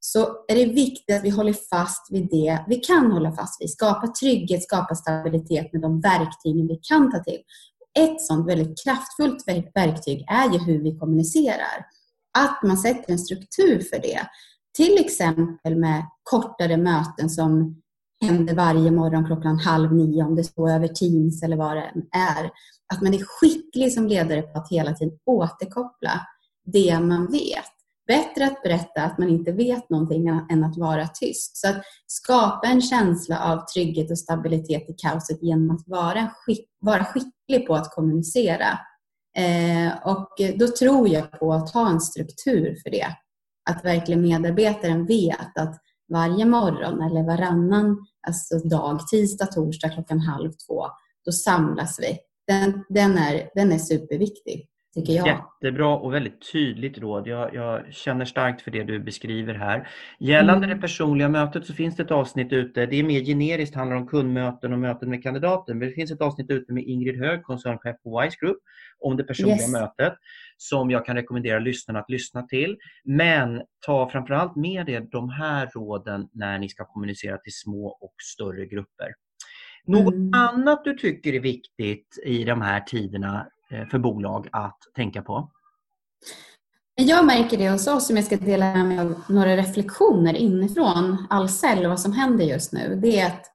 så 0.00 0.20
är 0.48 0.54
det 0.54 0.64
viktigt 0.64 1.16
att 1.16 1.24
vi 1.24 1.30
håller 1.30 1.52
fast 1.52 2.12
vid 2.12 2.28
det 2.30 2.64
vi 2.68 2.76
kan 2.76 3.12
hålla 3.12 3.32
fast 3.32 3.62
vid. 3.62 3.70
Skapa 3.70 4.06
trygghet, 4.06 4.62
skapa 4.62 4.94
stabilitet 4.94 5.72
med 5.72 5.82
de 5.82 6.00
verktygen 6.00 6.66
vi 6.66 6.80
kan 6.82 7.10
ta 7.10 7.18
till. 7.18 7.38
Ett 7.98 8.20
sådant 8.20 8.48
väldigt 8.48 8.84
kraftfullt 8.84 9.44
verktyg 9.74 10.24
är 10.28 10.52
ju 10.52 10.58
hur 10.58 10.82
vi 10.82 10.98
kommunicerar. 10.98 11.86
Att 12.38 12.62
man 12.62 12.78
sätter 12.78 13.12
en 13.12 13.18
struktur 13.18 13.80
för 13.80 14.02
det. 14.02 14.20
Till 14.76 14.98
exempel 14.98 15.76
med 15.76 16.06
kortare 16.22 16.76
möten 16.76 17.30
som 17.30 17.82
händer 18.24 18.54
varje 18.54 18.90
morgon 18.90 19.26
klockan 19.26 19.58
halv 19.58 19.94
nio, 19.94 20.24
om 20.24 20.36
det 20.36 20.44
står 20.44 20.70
över 20.70 20.88
Teams 20.88 21.42
eller 21.42 21.56
vad 21.56 21.76
det 21.76 21.82
än 21.82 22.02
är. 22.12 22.50
Att 22.94 23.02
man 23.02 23.14
är 23.14 23.24
skicklig 23.24 23.92
som 23.92 24.06
ledare 24.06 24.42
på 24.42 24.58
att 24.58 24.70
hela 24.70 24.94
tiden 24.94 25.18
återkoppla 25.26 26.20
det 26.64 27.00
man 27.00 27.26
vet 27.26 27.79
bättre 28.10 28.46
att 28.46 28.62
berätta 28.62 29.02
att 29.02 29.18
man 29.18 29.28
inte 29.28 29.52
vet 29.52 29.90
någonting 29.90 30.28
än 30.28 30.64
att 30.64 30.76
vara 30.76 31.08
tyst. 31.08 31.56
Så 31.56 31.68
att 31.68 31.82
skapa 32.06 32.66
en 32.66 32.80
känsla 32.80 33.44
av 33.44 33.64
trygghet 33.74 34.10
och 34.10 34.18
stabilitet 34.18 34.90
i 34.90 34.94
kaoset 34.96 35.42
genom 35.42 35.70
att 35.70 35.82
vara, 35.86 36.30
skick, 36.34 36.68
vara 36.80 37.04
skicklig 37.04 37.66
på 37.66 37.74
att 37.74 37.90
kommunicera. 37.94 38.78
Eh, 39.36 39.92
och 40.04 40.28
då 40.58 40.68
tror 40.68 41.08
jag 41.08 41.30
på 41.30 41.52
att 41.52 41.70
ha 41.70 41.90
en 41.90 42.00
struktur 42.00 42.76
för 42.82 42.90
det. 42.90 43.06
Att 43.70 43.84
verkligen 43.84 44.22
medarbetaren 44.22 45.06
vet 45.06 45.58
att 45.58 45.76
varje 46.12 46.44
morgon 46.44 47.02
eller 47.02 47.22
varannan 47.22 48.06
alltså 48.26 48.68
dag, 48.68 49.00
tisdag, 49.08 49.46
torsdag 49.46 49.88
klockan 49.88 50.20
halv 50.20 50.52
två, 50.66 50.86
då 51.24 51.32
samlas 51.32 52.00
vi. 52.00 52.18
Den, 52.46 52.84
den, 52.88 53.18
är, 53.18 53.50
den 53.54 53.72
är 53.72 53.78
superviktig 53.78 54.70
tycker 54.94 55.12
jag. 55.12 55.26
Jättebra 55.26 55.96
och 55.96 56.14
väldigt 56.14 56.52
tydligt 56.52 56.98
råd. 56.98 57.26
Jag, 57.26 57.54
jag 57.54 57.94
känner 57.94 58.24
starkt 58.24 58.62
för 58.62 58.70
det 58.70 58.84
du 58.84 58.98
beskriver 58.98 59.54
här. 59.54 59.88
Gällande 60.18 60.66
mm. 60.66 60.76
det 60.76 60.80
personliga 60.80 61.28
mötet 61.28 61.66
så 61.66 61.72
finns 61.72 61.96
det 61.96 62.02
ett 62.02 62.10
avsnitt 62.10 62.52
ute. 62.52 62.86
Det 62.86 62.96
är 62.96 63.02
mer 63.02 63.20
generiskt, 63.20 63.74
handlar 63.74 63.96
om 63.96 64.06
kundmöten 64.06 64.72
och 64.72 64.78
möten 64.78 65.10
med 65.10 65.22
kandidaten. 65.22 65.78
Men 65.78 65.88
det 65.88 65.94
finns 65.94 66.10
ett 66.10 66.20
avsnitt 66.20 66.50
ute 66.50 66.72
med 66.72 66.84
Ingrid 66.84 67.18
Hög, 67.18 67.42
koncernchef 67.42 67.96
på 68.02 68.20
Wise 68.20 68.36
Group, 68.40 68.58
om 68.98 69.16
det 69.16 69.24
personliga 69.24 69.56
yes. 69.56 69.72
mötet 69.72 70.14
som 70.56 70.90
jag 70.90 71.06
kan 71.06 71.16
rekommendera 71.16 71.58
lyssnarna 71.58 72.00
att 72.00 72.10
lyssna 72.10 72.42
till. 72.42 72.76
Men 73.04 73.62
ta 73.86 74.10
framförallt 74.10 74.56
med 74.56 74.88
er 74.88 75.00
de 75.00 75.30
här 75.30 75.70
råden 75.74 76.28
när 76.32 76.58
ni 76.58 76.68
ska 76.68 76.84
kommunicera 76.84 77.38
till 77.38 77.52
små 77.52 77.86
och 77.86 78.14
större 78.34 78.66
grupper. 78.66 79.08
Något 79.86 80.14
mm. 80.14 80.30
annat 80.34 80.84
du 80.84 80.94
tycker 80.94 81.32
är 81.32 81.40
viktigt 81.40 82.22
i 82.24 82.44
de 82.44 82.62
här 82.62 82.80
tiderna 82.80 83.46
Eh, 83.70 83.86
för 83.86 83.98
bolag 83.98 84.48
att 84.52 84.78
tänka 84.94 85.22
på? 85.22 85.50
Jag 86.94 87.26
märker 87.26 87.58
det 87.58 87.70
hos 87.70 87.86
oss, 87.86 88.06
som 88.06 88.16
jag 88.16 88.24
ska 88.24 88.36
dela 88.36 88.74
med 88.74 88.86
mig 88.86 88.98
av 88.98 89.22
några 89.28 89.56
reflektioner 89.56 90.34
inifrån 90.34 91.26
Ahlsell 91.30 91.84
och 91.84 91.90
vad 91.90 92.00
som 92.00 92.12
händer 92.12 92.44
just 92.44 92.72
nu. 92.72 92.98
Det 93.02 93.20
är 93.20 93.26
att 93.26 93.46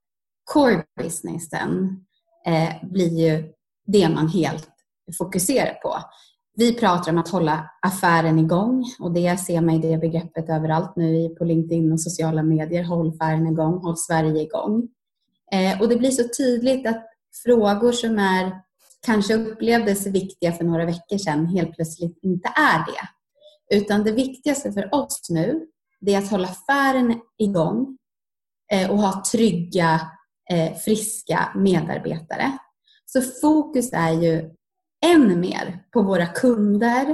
core 0.53 0.84
businessen 1.01 2.00
eh, 2.45 2.89
blir 2.89 3.19
ju 3.19 3.53
det 3.86 4.10
man 4.10 4.27
helt 4.27 4.69
fokuserar 5.17 5.74
på. 5.74 5.98
Vi 6.57 6.74
pratar 6.74 7.12
om 7.12 7.17
att 7.17 7.29
hålla 7.29 7.69
affären 7.81 8.39
igång 8.39 8.86
och 9.00 9.12
det 9.12 9.38
ser 9.38 9.62
man 9.62 9.75
i 9.75 9.79
det 9.79 9.98
begreppet 9.98 10.50
överallt 10.50 10.95
nu 10.95 11.29
på 11.29 11.45
LinkedIn 11.45 11.91
och 11.91 12.01
sociala 12.01 12.43
medier. 12.43 12.84
Håll 12.84 13.10
affären 13.10 13.48
igång, 13.48 13.77
håll 13.77 13.98
Sverige 13.98 14.41
igång. 14.41 14.88
Eh, 15.51 15.81
och 15.81 15.89
det 15.89 15.95
blir 15.95 16.12
så 16.12 16.24
tydligt 16.38 16.88
att 16.88 17.05
frågor 17.43 17.91
som 17.91 18.19
är 18.19 18.64
kanske 19.05 19.33
upplevdes 19.33 20.07
viktiga 20.07 20.51
för 20.51 20.63
några 20.63 20.85
veckor 20.85 21.17
sedan 21.17 21.45
helt 21.45 21.75
plötsligt 21.75 22.19
inte 22.21 22.50
är 22.55 22.77
det. 22.77 23.09
Utan 23.77 24.03
det 24.03 24.12
viktigaste 24.12 24.71
för 24.71 24.95
oss 24.95 25.29
nu 25.29 25.67
det 26.01 26.13
är 26.13 26.17
att 26.17 26.31
hålla 26.31 26.47
affären 26.47 27.21
igång 27.38 27.97
eh, 28.71 28.91
och 28.91 28.97
ha 28.97 29.24
trygga, 29.31 30.01
eh, 30.51 30.77
friska 30.77 31.51
medarbetare. 31.55 32.57
Så 33.05 33.21
fokus 33.41 33.93
är 33.93 34.12
ju 34.12 34.51
än 35.05 35.39
mer 35.39 35.83
på 35.93 36.01
våra 36.01 36.25
kunder, 36.25 37.09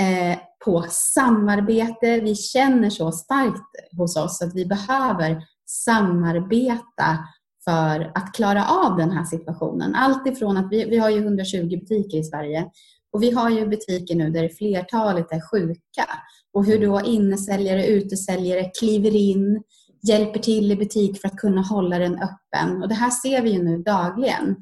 eh, 0.00 0.38
på 0.64 0.86
samarbete. 0.90 2.20
Vi 2.20 2.34
känner 2.34 2.90
så 2.90 3.12
starkt 3.12 3.96
hos 3.96 4.16
oss 4.16 4.42
att 4.42 4.54
vi 4.54 4.66
behöver 4.66 5.42
samarbeta 5.66 7.18
för 7.64 8.12
att 8.14 8.34
klara 8.34 8.66
av 8.66 8.96
den 8.96 9.10
här 9.10 9.24
situationen. 9.24 9.94
Allt 9.94 10.26
ifrån 10.26 10.56
att 10.56 10.68
vi, 10.70 10.84
vi 10.84 10.98
har 10.98 11.10
ju 11.10 11.18
120 11.18 11.68
butiker 11.80 12.18
i 12.18 12.24
Sverige 12.24 12.70
och 13.12 13.22
vi 13.22 13.30
har 13.30 13.50
ju 13.50 13.66
butiker 13.66 14.14
nu 14.14 14.30
där 14.30 14.48
flertalet 14.48 15.32
är 15.32 15.50
sjuka 15.50 16.04
och 16.52 16.64
hur 16.64 16.86
då 16.86 17.00
innesäljare, 17.00 17.86
utesäljare 17.86 18.70
kliver 18.78 19.16
in, 19.16 19.62
hjälper 20.08 20.40
till 20.40 20.72
i 20.72 20.76
butik 20.76 21.20
för 21.20 21.28
att 21.28 21.36
kunna 21.36 21.62
hålla 21.62 21.98
den 21.98 22.14
öppen. 22.14 22.82
Och 22.82 22.88
det 22.88 22.94
här 22.94 23.10
ser 23.10 23.42
vi 23.42 23.50
ju 23.50 23.62
nu 23.62 23.78
dagligen. 23.78 24.56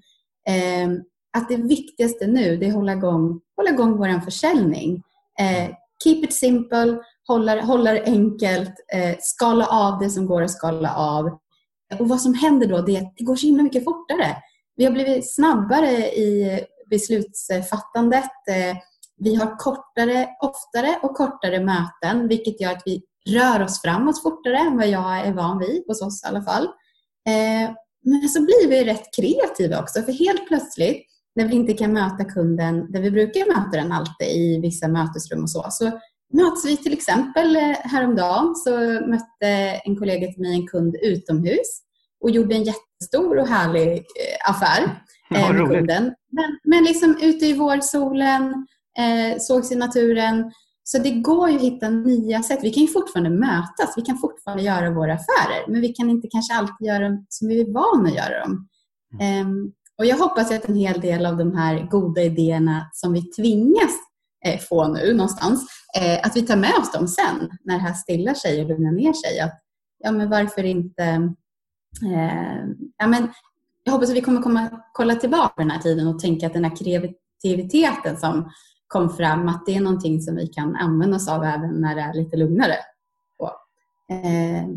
Eh, 0.48 0.88
att 1.38 1.48
det 1.48 1.56
viktigaste 1.56 2.26
nu 2.26 2.56
det 2.56 2.66
är 2.66 2.68
att 2.68 2.74
hålla 2.74 2.92
igång, 2.92 3.40
hålla 3.56 3.70
igång 3.70 3.96
vår 3.96 4.20
försäljning. 4.20 5.02
Eh, 5.40 5.70
keep 6.04 6.24
it 6.24 6.34
simple, 6.34 6.98
hålla, 7.26 7.60
hålla 7.60 7.92
det 7.92 8.04
enkelt, 8.04 8.72
eh, 8.94 9.16
skala 9.20 9.66
av 9.66 9.98
det 9.98 10.10
som 10.10 10.26
går 10.26 10.42
att 10.42 10.50
skala 10.50 10.94
av 10.94 11.38
och 11.98 12.08
vad 12.08 12.20
som 12.20 12.34
händer 12.34 12.66
då 12.66 12.80
det 12.80 12.96
är 12.96 13.02
att 13.02 13.14
det 13.16 13.24
går 13.24 13.36
så 13.36 13.46
himla 13.46 13.62
mycket 13.62 13.84
fortare. 13.84 14.36
Vi 14.76 14.84
har 14.84 14.92
blivit 14.92 15.34
snabbare 15.34 15.90
i 16.06 16.60
beslutsfattandet. 16.90 18.48
Eh, 18.48 18.76
vi 19.16 19.34
har 19.34 19.56
kortare, 19.56 20.28
oftare 20.42 20.98
och 21.02 21.16
kortare 21.16 21.60
möten 21.60 22.28
vilket 22.28 22.60
gör 22.60 22.72
att 22.72 22.82
vi 22.84 23.02
rör 23.28 23.62
oss 23.62 23.82
framåt 23.82 24.22
fortare 24.22 24.58
än 24.58 24.76
vad 24.76 24.88
jag 24.88 25.18
är 25.18 25.32
van 25.32 25.58
vid, 25.58 25.84
hos 25.86 26.02
oss 26.02 26.24
i 26.24 26.26
alla 26.26 26.42
fall. 26.42 26.64
Eh, 27.28 27.70
men 28.04 28.28
så 28.28 28.42
blir 28.42 28.68
vi 28.68 28.84
rätt 28.84 29.14
kreativa 29.16 29.80
också 29.80 30.02
för 30.02 30.12
helt 30.12 30.48
plötsligt 30.48 31.06
när 31.34 31.48
vi 31.48 31.54
inte 31.54 31.72
kan 31.72 31.92
möta 31.92 32.24
kunden 32.24 32.92
där 32.92 33.00
vi 33.00 33.10
brukar 33.10 33.46
möta 33.46 33.76
den 33.76 33.92
alltid 33.92 34.28
i 34.28 34.60
vissa 34.60 34.88
mötesrum 34.88 35.42
och 35.42 35.50
så, 35.50 35.66
så 35.70 36.00
möts 36.32 36.66
vi 36.66 36.76
till 36.76 36.92
exempel 36.92 37.56
eh, 37.56 37.62
häromdagen 37.62 38.54
så 38.54 38.70
mötte 39.06 39.80
en 39.84 39.96
kollega 39.96 40.32
till 40.32 40.42
mig 40.42 40.54
en 40.54 40.66
kund 40.66 40.96
utomhus 41.02 41.82
och 42.20 42.30
gjorde 42.30 42.54
en 42.54 42.64
jättestor 42.64 43.38
och 43.38 43.48
härlig 43.48 43.92
eh, 43.96 44.50
affär 44.50 45.02
ja, 45.30 45.52
med 45.52 45.68
kunden. 45.68 46.04
Men, 46.32 46.58
men 46.64 46.84
liksom 46.84 47.16
ute 47.22 47.46
i 47.46 47.52
vårsolen, 47.52 48.66
eh, 48.98 49.38
sågs 49.38 49.72
i 49.72 49.76
naturen. 49.76 50.52
Så 50.84 50.98
det 50.98 51.10
går 51.10 51.50
ju 51.50 51.56
att 51.56 51.62
hitta 51.62 51.88
nya 51.88 52.42
sätt. 52.42 52.58
Vi 52.62 52.70
kan 52.70 52.82
ju 52.82 52.88
fortfarande 52.88 53.30
mötas, 53.30 53.92
vi 53.96 54.02
kan 54.02 54.18
fortfarande 54.18 54.62
göra 54.62 54.90
våra 54.90 55.14
affärer, 55.14 55.68
men 55.68 55.80
vi 55.80 55.88
kan 55.88 56.10
inte 56.10 56.28
kanske 56.30 56.54
alltid 56.54 56.86
göra 56.86 57.08
dem 57.08 57.26
som 57.28 57.48
vi 57.48 57.60
är 57.60 57.72
vana 57.72 58.08
att 58.08 58.14
göra 58.14 58.40
dem. 58.40 58.68
Mm. 59.20 59.46
Um, 59.46 59.72
och 59.98 60.06
jag 60.06 60.16
hoppas 60.16 60.52
att 60.52 60.68
en 60.68 60.74
hel 60.74 61.00
del 61.00 61.26
av 61.26 61.36
de 61.36 61.56
här 61.56 61.88
goda 61.90 62.22
idéerna 62.22 62.90
som 62.92 63.12
vi 63.12 63.22
tvingas 63.22 63.80
eh, 63.82 64.07
Eh, 64.44 64.58
få 64.58 64.88
nu 64.88 65.14
någonstans. 65.14 65.66
Eh, 66.00 66.26
att 66.26 66.36
vi 66.36 66.42
tar 66.42 66.56
med 66.56 66.74
oss 66.80 66.92
dem 66.92 67.08
sen 67.08 67.50
när 67.64 67.74
det 67.74 67.80
här 67.80 67.94
stillar 67.94 68.34
sig 68.34 68.62
och 68.62 68.68
lugnar 68.68 68.92
ner 68.92 69.12
sig. 69.12 69.40
Att, 69.40 69.60
ja, 69.98 70.12
men 70.12 70.30
varför 70.30 70.64
inte... 70.64 71.02
Eh, 72.04 72.64
ja, 72.98 73.06
men 73.06 73.28
jag 73.84 73.92
hoppas 73.92 74.10
att 74.10 74.16
vi 74.16 74.20
kommer 74.20 74.42
komma, 74.42 74.82
kolla 74.92 75.14
tillbaka 75.14 75.48
på 75.48 75.60
den 75.62 75.70
här 75.70 75.78
tiden 75.78 76.06
och 76.06 76.18
tänka 76.18 76.46
att 76.46 76.52
den 76.52 76.64
här 76.64 76.76
kreativiteten 76.76 78.16
som 78.16 78.50
kom 78.86 79.10
fram, 79.10 79.48
att 79.48 79.66
det 79.66 79.76
är 79.76 79.80
någonting 79.80 80.20
som 80.20 80.36
vi 80.36 80.46
kan 80.46 80.76
använda 80.76 81.16
oss 81.16 81.28
av 81.28 81.44
även 81.44 81.70
när 81.80 81.94
det 81.94 82.00
är 82.00 82.14
lite 82.14 82.36
lugnare. 82.36 82.76
Eh, 84.10 84.68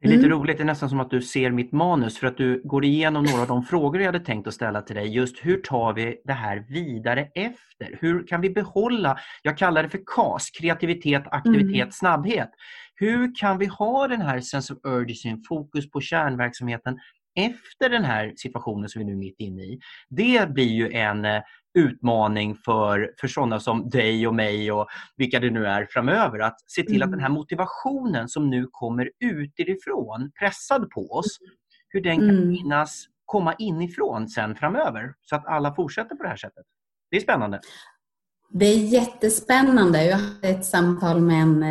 det 0.00 0.06
är 0.06 0.10
lite 0.10 0.26
mm. 0.26 0.38
roligt, 0.38 0.56
det 0.56 0.62
är 0.62 0.66
nästan 0.66 0.88
som 0.88 1.00
att 1.00 1.10
du 1.10 1.22
ser 1.22 1.50
mitt 1.50 1.72
manus 1.72 2.18
för 2.18 2.26
att 2.26 2.36
du 2.36 2.62
går 2.64 2.84
igenom 2.84 3.24
några 3.24 3.42
av 3.42 3.48
de 3.48 3.62
frågor 3.62 4.00
jag 4.00 4.12
hade 4.12 4.24
tänkt 4.24 4.48
att 4.48 4.54
ställa 4.54 4.82
till 4.82 4.96
dig. 4.96 5.08
Just 5.08 5.38
hur 5.38 5.56
tar 5.56 5.92
vi 5.92 6.20
det 6.24 6.32
här 6.32 6.64
vidare 6.68 7.28
efter? 7.34 7.98
Hur 8.00 8.26
kan 8.26 8.40
vi 8.40 8.50
behålla, 8.50 9.18
jag 9.42 9.58
kallar 9.58 9.82
det 9.82 9.88
för 9.88 10.00
KAS, 10.06 10.50
kreativitet, 10.50 11.22
aktivitet, 11.26 11.74
mm. 11.74 11.90
snabbhet. 11.90 12.50
Hur 12.94 13.34
kan 13.34 13.58
vi 13.58 13.66
ha 13.66 14.08
den 14.08 14.20
här 14.20 14.40
sense 14.40 14.72
of 14.74 14.78
urgency, 14.84 15.42
fokus 15.48 15.90
på 15.90 16.00
kärnverksamheten 16.00 16.98
efter 17.36 17.88
den 17.90 18.04
här 18.04 18.32
situationen 18.36 18.88
som 18.88 18.98
vi 18.98 19.04
nu 19.04 19.12
är 19.12 19.16
mitt 19.16 19.40
inne 19.40 19.62
i. 19.62 19.78
Det 20.08 20.50
blir 20.50 20.72
ju 20.72 20.92
en 20.92 21.24
eh, 21.24 21.42
utmaning 21.76 22.56
för, 22.64 23.12
för 23.20 23.28
sådana 23.28 23.60
som 23.60 23.90
dig 23.90 24.26
och 24.26 24.34
mig 24.34 24.72
och 24.72 24.86
vilka 25.16 25.40
det 25.40 25.50
nu 25.50 25.66
är 25.66 25.86
framöver. 25.90 26.38
Att 26.38 26.60
se 26.66 26.82
till 26.82 27.02
att 27.02 27.10
den 27.10 27.20
här 27.20 27.26
mm. 27.26 27.38
motivationen 27.38 28.28
som 28.28 28.50
nu 28.50 28.66
kommer 28.70 29.10
utifrån, 29.20 30.30
pressad 30.38 30.90
på 30.90 31.00
oss, 31.00 31.38
hur 31.88 32.00
den 32.00 32.16
kan 32.16 32.30
mm. 32.30 32.56
finnas, 32.56 33.04
komma 33.24 33.54
inifrån 33.58 34.28
sen 34.28 34.54
framöver 34.54 35.14
så 35.20 35.36
att 35.36 35.46
alla 35.46 35.74
fortsätter 35.74 36.16
på 36.16 36.22
det 36.22 36.28
här 36.28 36.36
sättet. 36.36 36.64
Det 37.10 37.16
är 37.16 37.20
spännande. 37.20 37.60
Det 38.50 38.66
är 38.66 38.76
jättespännande. 38.76 40.04
Jag 40.04 40.16
hade 40.16 40.48
ett 40.48 40.64
samtal 40.64 41.20
med 41.20 41.42
en, 41.42 41.62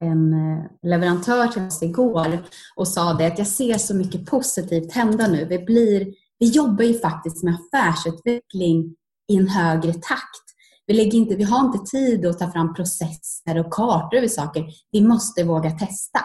en 0.00 0.34
leverantör 0.82 1.46
till 1.46 1.62
oss 1.62 1.82
igår 1.82 2.38
och 2.76 2.88
sa 2.88 3.12
det 3.14 3.26
att 3.26 3.38
jag 3.38 3.46
ser 3.46 3.74
så 3.74 3.96
mycket 3.96 4.26
positivt 4.26 4.92
hända 4.92 5.26
nu. 5.26 5.44
Vi, 5.44 5.58
blir, 5.58 6.06
vi 6.38 6.46
jobbar 6.46 6.84
ju 6.84 6.98
faktiskt 6.98 7.44
med 7.44 7.54
affärsutveckling 7.54 8.96
i 9.28 9.36
en 9.36 9.48
högre 9.48 9.92
takt. 9.92 10.44
Vi, 10.86 10.94
lägger 10.94 11.18
inte, 11.18 11.36
vi 11.36 11.44
har 11.44 11.66
inte 11.66 11.90
tid 11.90 12.26
att 12.26 12.38
ta 12.38 12.52
fram 12.52 12.74
processer 12.74 13.58
och 13.58 13.72
kartor 13.72 14.18
över 14.18 14.28
saker. 14.28 14.66
Vi 14.92 15.02
måste 15.02 15.44
våga 15.44 15.70
testa. 15.70 16.20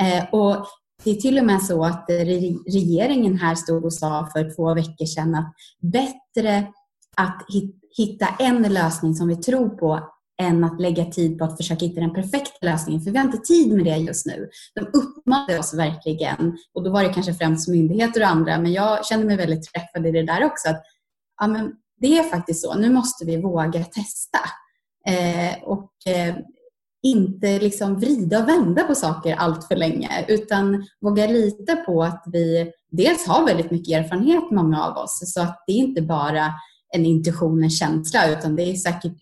Eh, 0.00 0.24
och 0.32 0.66
det 1.04 1.10
är 1.10 1.14
till 1.14 1.38
och 1.38 1.44
med 1.44 1.62
så 1.62 1.84
att 1.84 2.10
regeringen 2.66 3.38
här 3.38 3.54
stod 3.54 3.84
och 3.84 3.94
sa 3.94 4.28
för 4.32 4.56
två 4.56 4.74
veckor 4.74 5.06
sedan 5.06 5.34
att 5.34 5.54
bättre 5.80 6.66
att 7.16 7.46
hitta 7.96 8.26
en 8.38 8.62
lösning 8.62 9.14
som 9.14 9.28
vi 9.28 9.36
tror 9.36 9.68
på 9.68 10.10
än 10.42 10.64
att 10.64 10.80
lägga 10.80 11.04
tid 11.04 11.38
på 11.38 11.44
att 11.44 11.56
försöka 11.56 11.84
hitta 11.84 12.00
den 12.00 12.14
perfekta 12.14 12.66
lösningen. 12.66 13.00
För 13.02 13.10
vi 13.10 13.18
har 13.18 13.24
inte 13.24 13.38
tid 13.38 13.72
med 13.72 13.84
det 13.84 13.96
just 13.96 14.26
nu. 14.26 14.48
De 14.74 14.98
uppmanade 14.98 15.58
oss 15.58 15.74
verkligen, 15.74 16.58
och 16.74 16.84
då 16.84 16.90
var 16.90 17.02
det 17.02 17.12
kanske 17.12 17.34
främst 17.34 17.68
myndigheter 17.68 18.20
och 18.20 18.28
andra, 18.28 18.58
men 18.58 18.72
jag 18.72 19.06
kände 19.06 19.26
mig 19.26 19.36
väldigt 19.36 19.62
träffad 19.62 20.06
i 20.06 20.10
det 20.10 20.22
där 20.22 20.44
också. 20.44 20.68
Att, 20.68 20.82
ja, 21.40 21.46
men 21.46 21.72
det 22.00 22.18
är 22.18 22.22
faktiskt 22.22 22.62
så, 22.62 22.74
nu 22.74 22.90
måste 22.90 23.24
vi 23.24 23.36
våga 23.36 23.84
testa. 23.84 24.38
Eh, 25.06 25.62
och 25.62 25.92
eh, 26.06 26.34
inte 27.02 27.58
liksom 27.58 27.96
vrida 28.00 28.42
och 28.42 28.48
vända 28.48 28.84
på 28.84 28.94
saker 28.94 29.34
allt 29.34 29.64
för 29.64 29.76
länge 29.76 30.24
utan 30.28 30.86
våga 31.00 31.26
lita 31.26 31.76
på 31.76 32.02
att 32.02 32.24
vi 32.26 32.72
dels 32.90 33.26
har 33.26 33.46
väldigt 33.46 33.70
mycket 33.70 33.98
erfarenhet, 33.98 34.50
många 34.50 34.84
av 34.84 34.96
oss, 34.96 35.32
så 35.34 35.40
att 35.40 35.64
det 35.66 35.72
är 35.72 35.76
inte 35.76 36.02
bara 36.02 36.52
en 36.92 37.06
intuition, 37.06 37.62
en 37.62 37.70
känsla 37.70 38.28
utan 38.28 38.56
det 38.56 38.62
är 38.62 38.74
säkert, 38.74 39.12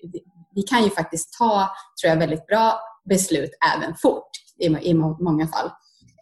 vi 0.55 0.63
kan 0.63 0.85
ju 0.85 0.91
faktiskt 0.91 1.33
ta, 1.39 1.71
tror 2.01 2.11
jag, 2.11 2.17
väldigt 2.17 2.47
bra 2.47 2.81
beslut 3.09 3.51
även 3.77 3.95
fort 3.95 4.31
i, 4.59 4.67
i 4.67 4.95
många 4.95 5.49
fall. 5.49 5.71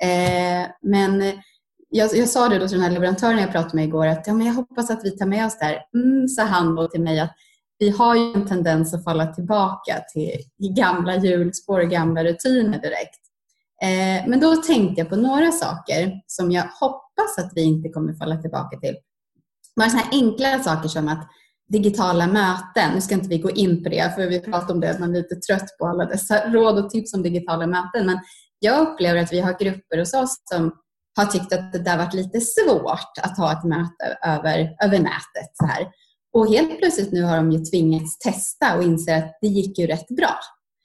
Eh, 0.03 0.69
men 0.83 1.23
jag, 1.89 2.17
jag, 2.17 2.29
sa 2.29 2.49
det 2.49 2.59
då 2.59 2.69
till 2.69 2.77
den 2.77 2.85
här 2.85 2.93
leverantören 2.93 3.39
jag 3.39 3.53
pratade 3.53 3.77
med 3.77 3.85
igår 3.85 4.07
att 4.07 4.27
ja, 4.27 4.35
men 4.35 4.47
jag 4.47 4.55
hoppas 4.55 4.91
att 4.91 5.05
vi 5.05 5.11
tar 5.11 5.27
med 5.27 5.47
oss 5.47 5.59
det 5.59 5.65
här. 5.65 5.83
Mm, 5.95 6.29
sa 6.29 6.43
han 6.43 6.75
då 6.75 6.89
till 6.89 7.01
mig 7.01 7.21
att 7.21 7.35
vi 7.79 7.91
har 7.91 8.17
ju 8.17 8.33
en 8.33 8.47
tendens 8.47 8.95
att 8.95 9.05
falla 9.05 9.27
tillbaka 9.27 10.01
till 10.13 10.33
gamla 10.77 11.17
hjulspår 11.17 11.81
och 11.81 11.91
gamla 11.91 12.25
rutiner 12.25 12.81
direkt. 12.81 13.21
Eh, 13.83 14.29
men 14.29 14.41
då 14.41 14.57
tänkte 14.57 15.01
jag 15.01 15.09
på 15.09 15.17
några 15.17 15.53
saker 15.53 16.21
som 16.27 16.53
jag 16.53 16.63
hoppas 16.63 17.39
att 17.39 17.53
vi 17.55 17.63
inte 17.63 17.89
kommer 17.89 18.15
falla 18.15 18.37
tillbaka 18.37 18.79
till. 18.79 18.97
Några 19.77 19.91
sådana 19.91 20.07
här 20.07 20.19
enkla 20.23 20.59
saker 20.59 20.89
som 20.89 21.09
att 21.09 21.29
digitala 21.69 22.27
möten, 22.27 22.95
nu 22.95 23.01
ska 23.01 23.15
inte 23.15 23.29
vi 23.29 23.39
gå 23.39 23.51
in 23.51 23.83
på 23.83 23.89
det 23.89 24.15
för 24.15 24.27
vi 24.27 24.41
pratar 24.41 24.75
om 24.75 24.81
det, 24.81 24.99
man 25.01 25.15
är 25.15 25.19
lite 25.19 25.37
trött 25.37 25.79
på 25.79 25.87
alla 25.87 26.05
dessa 26.05 26.51
råd 26.51 26.85
och 26.85 26.91
tips 26.91 27.15
om 27.15 27.23
digitala 27.23 27.67
möten, 27.67 28.07
men 28.07 28.19
jag 28.59 28.89
upplever 28.89 29.23
att 29.23 29.33
vi 29.33 29.41
har 29.41 29.59
grupper 29.59 29.99
hos 29.99 30.15
oss 30.15 30.43
som 30.45 30.73
har 31.17 31.27
tyckt 31.27 31.53
att 31.53 31.73
det 31.73 31.79
där 31.79 31.99
varit 31.99 32.15
lite 32.15 32.41
svårt 32.41 33.19
att 33.23 33.37
ha 33.39 33.53
ett 33.53 33.65
möte 33.65 34.19
över, 34.25 34.77
över 34.85 34.99
nätet. 34.99 35.51
Så 35.53 35.67
här. 35.67 35.89
Och 36.33 36.49
helt 36.49 36.79
plötsligt 36.79 37.13
nu 37.13 37.23
har 37.23 37.37
de 37.37 37.53
ju 37.53 37.59
tvingats 37.59 38.19
testa 38.19 38.77
och 38.77 38.83
inser 38.83 39.19
att 39.19 39.39
det 39.41 39.49
gick 39.49 39.79
ju 39.79 39.87
rätt 39.87 40.09
bra. 40.09 40.39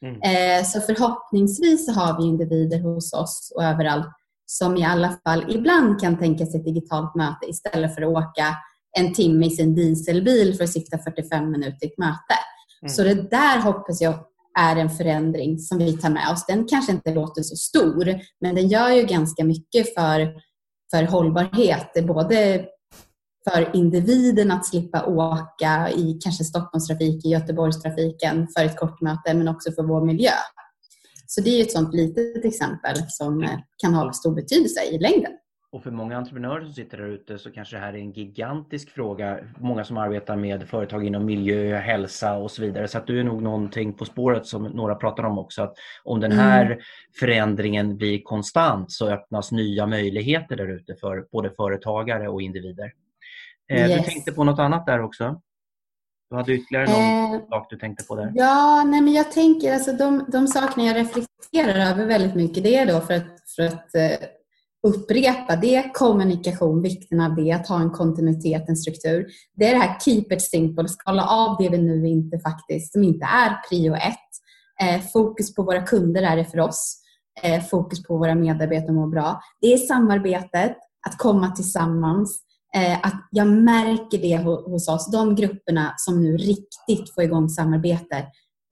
Mm. 0.05 0.21
Eh, 0.21 0.65
så 0.65 0.81
förhoppningsvis 0.81 1.95
har 1.95 2.17
vi 2.17 2.27
individer 2.27 2.79
hos 2.79 3.13
oss 3.13 3.53
och 3.55 3.63
överallt 3.63 4.07
som 4.45 4.77
i 4.77 4.85
alla 4.85 5.17
fall 5.23 5.45
ibland 5.49 6.01
kan 6.01 6.17
tänka 6.17 6.45
sig 6.45 6.59
ett 6.59 6.65
digitalt 6.65 7.15
möte 7.15 7.45
istället 7.49 7.95
för 7.95 8.01
att 8.01 8.09
åka 8.09 8.55
en 8.97 9.13
timme 9.13 9.45
i 9.45 9.49
sin 9.49 9.75
dieselbil 9.75 10.57
för 10.57 10.63
att 10.63 10.69
sitta 10.69 10.97
45 10.97 11.51
minuter 11.51 11.85
i 11.85 11.87
ett 11.87 11.97
möte. 11.97 12.35
Mm. 12.81 12.89
Så 12.89 13.03
det 13.03 13.29
där 13.29 13.59
hoppas 13.59 14.01
jag 14.01 14.13
är 14.59 14.75
en 14.75 14.89
förändring 14.89 15.59
som 15.59 15.77
vi 15.77 15.97
tar 15.97 16.09
med 16.09 16.31
oss. 16.31 16.45
Den 16.45 16.67
kanske 16.67 16.91
inte 16.91 17.13
låter 17.13 17.41
så 17.41 17.55
stor, 17.55 18.19
men 18.41 18.55
den 18.55 18.67
gör 18.67 18.89
ju 18.89 19.05
ganska 19.05 19.43
mycket 19.43 19.93
för, 19.93 20.33
för 20.91 21.03
hållbarhet. 21.03 22.07
Både 22.07 22.65
för 23.49 23.75
individen 23.75 24.51
att 24.51 24.65
slippa 24.65 25.05
åka 25.05 25.89
i 25.89 26.19
kanske 26.23 26.43
Stockholmstrafik, 26.43 27.25
i 27.25 27.29
Göteborgstrafiken 27.29 28.47
för 28.57 28.65
ett 28.65 28.79
kort 28.79 29.01
möte, 29.01 29.33
men 29.33 29.47
också 29.47 29.71
för 29.71 29.83
vår 29.83 30.05
miljö. 30.05 30.33
Så 31.27 31.41
det 31.41 31.49
är 31.49 31.61
ett 31.61 31.71
sånt 31.71 31.93
litet 31.93 32.45
exempel 32.45 32.95
som 33.07 33.47
kan 33.77 33.93
ha 33.93 34.13
stor 34.13 34.35
betydelse 34.35 34.83
i 34.83 34.99
längden. 34.99 35.31
Och 35.73 35.83
för 35.83 35.91
många 35.91 36.17
entreprenörer 36.17 36.63
som 36.63 36.73
sitter 36.73 36.97
där 36.97 37.05
ute 37.05 37.39
så 37.39 37.51
kanske 37.51 37.75
det 37.75 37.79
här 37.79 37.93
är 37.93 37.97
en 37.97 38.11
gigantisk 38.11 38.89
fråga. 38.89 39.39
Många 39.59 39.83
som 39.83 39.97
arbetar 39.97 40.35
med 40.35 40.69
företag 40.69 41.05
inom 41.05 41.25
miljö, 41.25 41.77
hälsa 41.77 42.37
och 42.37 42.51
så 42.51 42.61
vidare. 42.61 42.87
Så 42.87 42.97
att 42.97 43.07
du 43.07 43.19
är 43.19 43.23
nog 43.23 43.41
någonting 43.41 43.93
på 43.93 44.05
spåret 44.05 44.45
som 44.45 44.63
några 44.63 44.95
pratar 44.95 45.23
om 45.23 45.39
också. 45.39 45.61
Att 45.61 45.73
om 46.03 46.19
den 46.19 46.31
här 46.31 46.65
mm. 46.65 46.79
förändringen 47.19 47.97
blir 47.97 48.21
konstant 48.23 48.91
så 48.91 49.09
öppnas 49.09 49.51
nya 49.51 49.87
möjligheter 49.87 50.55
där 50.55 50.67
ute 50.67 50.95
för 50.95 51.25
både 51.31 51.51
företagare 51.51 52.27
och 52.27 52.41
individer. 52.41 52.91
Eh, 53.71 53.89
yes. 53.89 54.05
Du 54.05 54.11
tänkte 54.11 54.31
på 54.31 54.43
något 54.43 54.59
annat 54.59 54.85
där 54.85 55.01
också? 55.01 55.41
Du 56.29 56.35
hade 56.35 56.53
ytterligare 56.53 56.85
någon 56.85 57.35
eh, 57.35 57.47
sak 57.49 57.67
du 57.69 57.77
tänkte 57.77 58.03
på 58.03 58.15
där? 58.15 58.31
Ja, 58.35 58.83
nej 58.83 59.01
men 59.01 59.13
jag 59.13 59.31
tänker 59.31 59.73
alltså 59.73 59.91
de, 59.91 60.25
de 60.27 60.47
sakerna 60.47 60.85
jag 60.85 60.95
reflekterar 60.95 61.91
över 61.91 62.05
väldigt 62.05 62.35
mycket 62.35 62.63
det 62.63 62.75
är 62.75 62.85
då 62.85 63.01
för 63.01 63.13
att, 63.13 63.49
för 63.55 63.63
att 63.63 63.95
eh, 63.95 64.27
upprepa 64.87 65.55
det, 65.55 65.91
kommunikation, 65.93 66.81
vikten 66.81 67.21
av 67.21 67.35
det, 67.35 67.51
att 67.51 67.67
ha 67.67 67.81
en 67.81 67.89
kontinuitet, 67.89 68.69
en 68.69 68.77
struktur. 68.77 69.27
Det 69.55 69.65
är 69.65 69.73
det 69.73 69.79
här 69.79 69.99
keep 69.99 70.25
it 70.31 70.41
simple, 70.41 70.87
skala 70.87 71.27
av 71.27 71.57
det 71.59 71.69
vi 71.69 71.77
nu 71.77 72.07
inte 72.07 72.39
faktiskt, 72.39 72.93
som 72.93 73.03
inte 73.03 73.25
är 73.25 73.69
prio 73.69 73.95
ett. 73.95 74.17
Eh, 74.81 75.01
fokus 75.13 75.55
på 75.55 75.63
våra 75.63 75.81
kunder 75.81 76.21
är 76.21 76.37
det 76.37 76.45
för 76.45 76.59
oss. 76.59 76.97
Eh, 77.43 77.63
fokus 77.63 78.03
på 78.03 78.17
våra 78.17 78.35
medarbetare 78.35 78.91
mår 78.91 79.07
bra. 79.07 79.41
Det 79.61 79.73
är 79.73 79.77
samarbetet, 79.77 80.77
att 81.07 81.17
komma 81.17 81.51
tillsammans. 81.51 82.41
Eh, 82.75 82.97
att 83.05 83.27
jag 83.31 83.47
märker 83.47 84.17
det 84.17 84.37
hos 84.37 84.87
oss, 84.87 85.11
de 85.11 85.35
grupperna 85.35 85.93
som 85.97 86.21
nu 86.21 86.37
riktigt 86.37 87.13
får 87.15 87.23
igång 87.23 87.49
samarbetet 87.49 88.25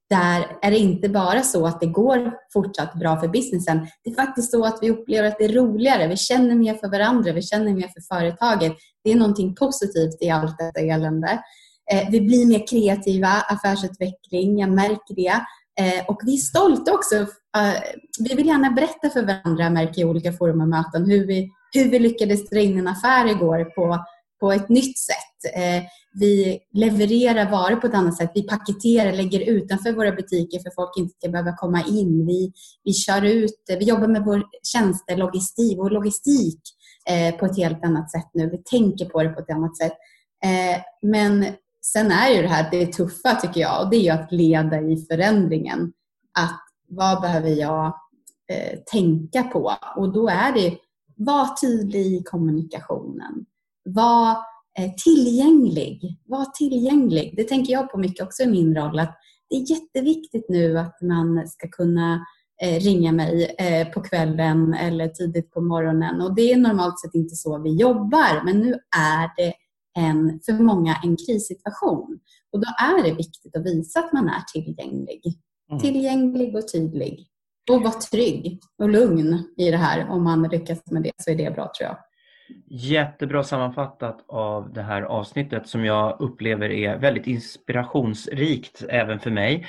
där 0.10 0.58
är 0.62 0.72
det 0.72 0.78
inte 0.78 1.10
bara 1.10 1.41
så 1.41 1.65
att 1.65 1.80
det 1.80 1.86
går 1.86 2.34
fortsatt 2.54 2.93
bra 2.93 3.19
för 3.19 3.28
businessen. 3.28 3.88
Det 4.04 4.10
är 4.10 4.15
faktiskt 4.15 4.52
så 4.52 4.65
att 4.65 4.80
vi 4.82 4.89
upplever 4.89 5.28
att 5.28 5.38
det 5.38 5.45
är 5.45 5.54
roligare. 5.54 6.08
Vi 6.08 6.17
känner 6.17 6.56
mer 6.56 6.74
för 6.74 6.88
varandra, 6.88 7.34
vi 7.34 7.41
känner 7.41 7.74
mer 7.74 7.88
för 7.88 8.15
företaget. 8.15 8.74
Det 9.04 9.12
är 9.12 9.15
någonting 9.15 9.56
positivt 9.56 10.17
i 10.22 10.30
allt 10.30 10.58
detta 10.58 10.80
elände. 10.80 11.43
Eh, 11.91 12.10
vi 12.12 12.22
blir 12.22 12.45
mer 12.45 12.67
kreativa, 12.67 13.28
affärsutveckling, 13.28 14.60
jag 14.60 14.69
märker 14.69 15.15
det. 15.15 15.41
Eh, 15.80 16.06
och 16.08 16.22
vi 16.26 16.34
är 16.34 16.38
stolta 16.38 16.93
också. 16.93 17.15
Eh, 17.15 17.82
vi 18.19 18.36
vill 18.36 18.48
gärna 18.48 18.72
berätta 18.72 19.10
för 19.10 19.26
varandra, 19.26 19.69
märker 19.69 20.02
i 20.02 20.06
olika 20.06 20.34
forum 20.34 20.62
och 20.62 20.67
möten, 20.67 21.10
hur 21.10 21.28
vi, 21.28 21.50
hur 21.74 21.89
vi 21.89 22.00
lyckades 22.00 22.50
dra 22.50 22.60
in 22.60 22.80
en 22.80 22.88
affär 22.88 23.28
igår 23.28 23.63
på 23.63 24.06
på 24.39 24.52
ett 24.52 24.69
nytt 24.69 25.00
sätt. 25.00 25.29
Eh, 25.56 25.84
vi 26.13 26.60
levererar 26.73 27.52
varor 27.52 27.75
på 27.75 27.88
ett 27.88 27.93
annat 27.93 28.17
sätt. 28.17 28.32
Vi 28.36 28.43
paketerar, 28.43 29.13
lägger 29.13 29.39
utanför 29.39 29.91
våra 29.91 30.12
butiker 30.12 30.60
för 30.60 30.71
folk 30.75 30.97
inte 30.97 31.15
ska 31.17 31.30
behöva 31.30 31.56
komma 31.58 31.84
in. 31.88 32.25
Vi, 32.25 32.52
vi 32.84 32.93
kör 32.93 33.25
ut, 33.25 33.63
vi 33.67 33.86
jobbar 33.86 34.08
med 34.08 34.25
vår 34.25 34.43
tjänstelogistik, 34.63 35.78
vår 35.78 35.89
logistik 35.89 36.60
eh, 37.10 37.36
på 37.36 37.45
ett 37.45 37.58
helt 37.58 37.86
annat 37.86 38.12
sätt 38.12 38.30
nu. 38.34 38.49
Vi 38.49 38.58
tänker 38.58 39.06
på 39.06 39.23
det 39.23 39.30
på 39.30 39.39
ett 39.39 39.49
annat 39.49 39.78
sätt. 39.78 39.93
Eh, 40.43 40.82
men 41.02 41.45
Sen 41.82 42.12
är 42.12 42.30
ju 42.30 42.41
det 42.41 42.47
här 42.47 42.71
det 42.71 42.93
tuffa 42.93 43.36
tycker 43.36 43.62
jag 43.62 43.84
och 43.84 43.89
det 43.89 43.95
är 43.95 44.02
ju 44.02 44.10
att 44.10 44.32
leda 44.32 44.82
i 44.82 45.06
förändringen. 45.10 45.93
Att 46.39 46.62
vad 46.88 47.21
behöver 47.21 47.49
jag 47.49 47.86
eh, 48.52 48.80
tänka 48.91 49.43
på? 49.43 49.73
Och 49.95 50.13
då 50.13 50.28
är 50.28 50.54
det 50.54 50.78
var 51.15 51.56
tydlig 51.56 52.06
i 52.06 52.23
kommunikationen. 52.23 53.45
Var 53.86 54.38
tillgänglig. 54.88 56.20
Var 56.26 56.46
tillgänglig. 56.46 57.34
Det 57.38 57.44
tänker 57.44 57.74
jag 57.74 57.92
på 57.92 57.98
mycket 57.98 58.26
också 58.26 58.44
i 58.44 58.48
min 58.48 58.76
roll. 58.76 59.00
Att 59.00 59.18
det 59.50 59.56
är 59.56 59.72
jätteviktigt 59.72 60.50
nu 60.50 60.80
att 60.80 61.02
man 61.02 61.48
ska 61.48 61.68
kunna 61.68 62.26
eh, 62.62 62.80
ringa 62.80 63.12
mig 63.12 63.56
eh, 63.58 63.88
på 63.88 64.02
kvällen 64.02 64.74
eller 64.74 65.08
tidigt 65.08 65.52
på 65.52 65.62
morgonen. 65.62 66.22
Och 66.22 66.36
Det 66.36 66.52
är 66.52 66.58
normalt 66.58 67.00
sett 67.00 67.15
inte 67.15 67.36
så 67.36 67.58
vi 67.58 67.76
jobbar, 67.76 68.46
men 68.46 68.60
nu 68.60 68.74
är 68.98 69.32
det 69.38 69.54
en, 69.98 70.39
för 70.46 70.54
många 70.54 70.96
en 71.04 71.18
krissituation. 71.18 72.20
Och 72.52 72.60
Då 72.60 72.68
är 72.68 73.04
det 73.04 73.15
viktigt 73.15 73.56
att 73.56 73.65
visa 73.65 74.00
att 74.00 74.13
man 74.13 74.30
är 74.30 74.42
tillgänglig. 74.54 75.22
Mm. 75.72 75.82
Tillgänglig 75.82 76.56
och 76.56 76.72
tydlig. 76.72 77.26
Och 77.72 77.82
vara 77.82 77.94
trygg 77.94 78.60
och 78.78 78.89
lugn 78.89 79.44
i 79.58 79.72
det 79.72 79.78
här. 79.78 80.10
Om 80.10 80.24
man 80.24 80.44
lyckas 80.44 80.92
med 80.92 81.04
det 81.04 81.12
så 81.18 81.32
är 81.32 81.36
det 81.36 81.52
bra 81.52 81.72
tror 81.78 81.89
jag. 81.89 81.98
Jättebra 82.68 83.44
sammanfattat 83.44 84.26
av 84.28 84.74
det 84.74 84.82
här 84.82 85.02
avsnittet 85.02 85.68
som 85.68 85.86
jag 85.86 86.22
upplever 86.22 86.70
är 86.70 86.98
väldigt 86.98 87.28
inspirationsrikt 87.28 88.84
även 88.90 89.20
för 89.20 89.32
mig. 89.32 89.68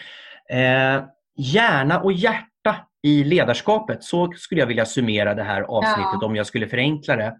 Eh, 0.50 1.04
hjärna 1.36 2.00
och 2.00 2.12
hjärta 2.12 2.76
i 3.02 3.24
ledarskapet, 3.24 4.04
så 4.04 4.32
skulle 4.32 4.60
jag 4.60 4.66
vilja 4.66 4.86
summera 4.86 5.34
det 5.34 5.42
här 5.42 5.62
avsnittet 5.62 6.18
ja. 6.20 6.26
om 6.26 6.36
jag 6.36 6.46
skulle 6.46 6.68
förenkla 6.68 7.16
det. 7.16 7.36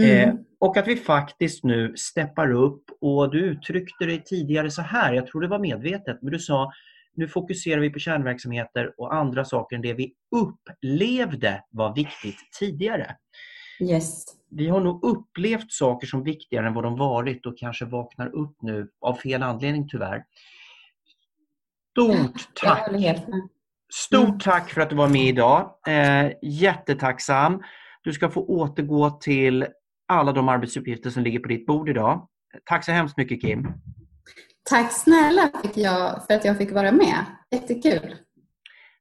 Mm. 0.00 0.28
Eh, 0.28 0.34
och 0.60 0.76
att 0.76 0.88
vi 0.88 0.96
faktiskt 0.96 1.64
nu 1.64 1.96
steppar 1.96 2.52
upp 2.52 2.84
och 3.00 3.30
du 3.30 3.38
uttryckte 3.38 4.04
det 4.04 4.24
tidigare 4.24 4.70
så 4.70 4.82
här, 4.82 5.12
jag 5.12 5.26
tror 5.26 5.40
det 5.40 5.48
var 5.48 5.58
medvetet, 5.58 6.18
men 6.22 6.32
du 6.32 6.38
sa 6.38 6.72
nu 7.14 7.28
fokuserar 7.28 7.80
vi 7.80 7.90
på 7.90 7.98
kärnverksamheter 7.98 8.94
och 8.96 9.14
andra 9.14 9.44
saker 9.44 9.76
än 9.76 9.82
det 9.82 9.94
vi 9.94 10.12
upplevde 10.36 11.64
var 11.70 11.94
viktigt 11.94 12.38
tidigare. 12.58 13.16
Yes. 13.80 14.24
Vi 14.50 14.68
har 14.68 14.80
nog 14.80 15.04
upplevt 15.04 15.72
saker 15.72 16.06
som 16.06 16.24
viktigare 16.24 16.66
än 16.66 16.74
vad 16.74 16.84
de 16.84 16.96
varit 16.96 17.46
och 17.46 17.58
kanske 17.58 17.84
vaknar 17.84 18.34
upp 18.34 18.56
nu 18.62 18.90
av 19.00 19.14
fel 19.14 19.42
anledning 19.42 19.88
tyvärr. 19.88 20.24
Stort 21.90 22.48
tack! 22.54 22.90
Stort 23.92 24.28
mm. 24.28 24.38
tack 24.38 24.70
för 24.70 24.80
att 24.80 24.90
du 24.90 24.96
var 24.96 25.08
med 25.08 25.26
idag. 25.26 25.74
Eh, 25.86 26.32
jättetacksam. 26.42 27.62
Du 28.02 28.12
ska 28.12 28.30
få 28.30 28.40
återgå 28.44 29.10
till 29.10 29.66
alla 30.08 30.32
de 30.32 30.48
arbetsuppgifter 30.48 31.10
som 31.10 31.22
ligger 31.22 31.38
på 31.38 31.48
ditt 31.48 31.66
bord 31.66 31.88
idag. 31.88 32.28
Tack 32.64 32.84
så 32.84 32.92
hemskt 32.92 33.16
mycket 33.16 33.40
Kim. 33.40 33.72
Tack 34.70 34.92
snälla 34.92 35.50
för 36.26 36.34
att 36.34 36.44
jag 36.44 36.58
fick 36.58 36.72
vara 36.72 36.92
med. 36.92 37.24
Jättekul. 37.50 38.16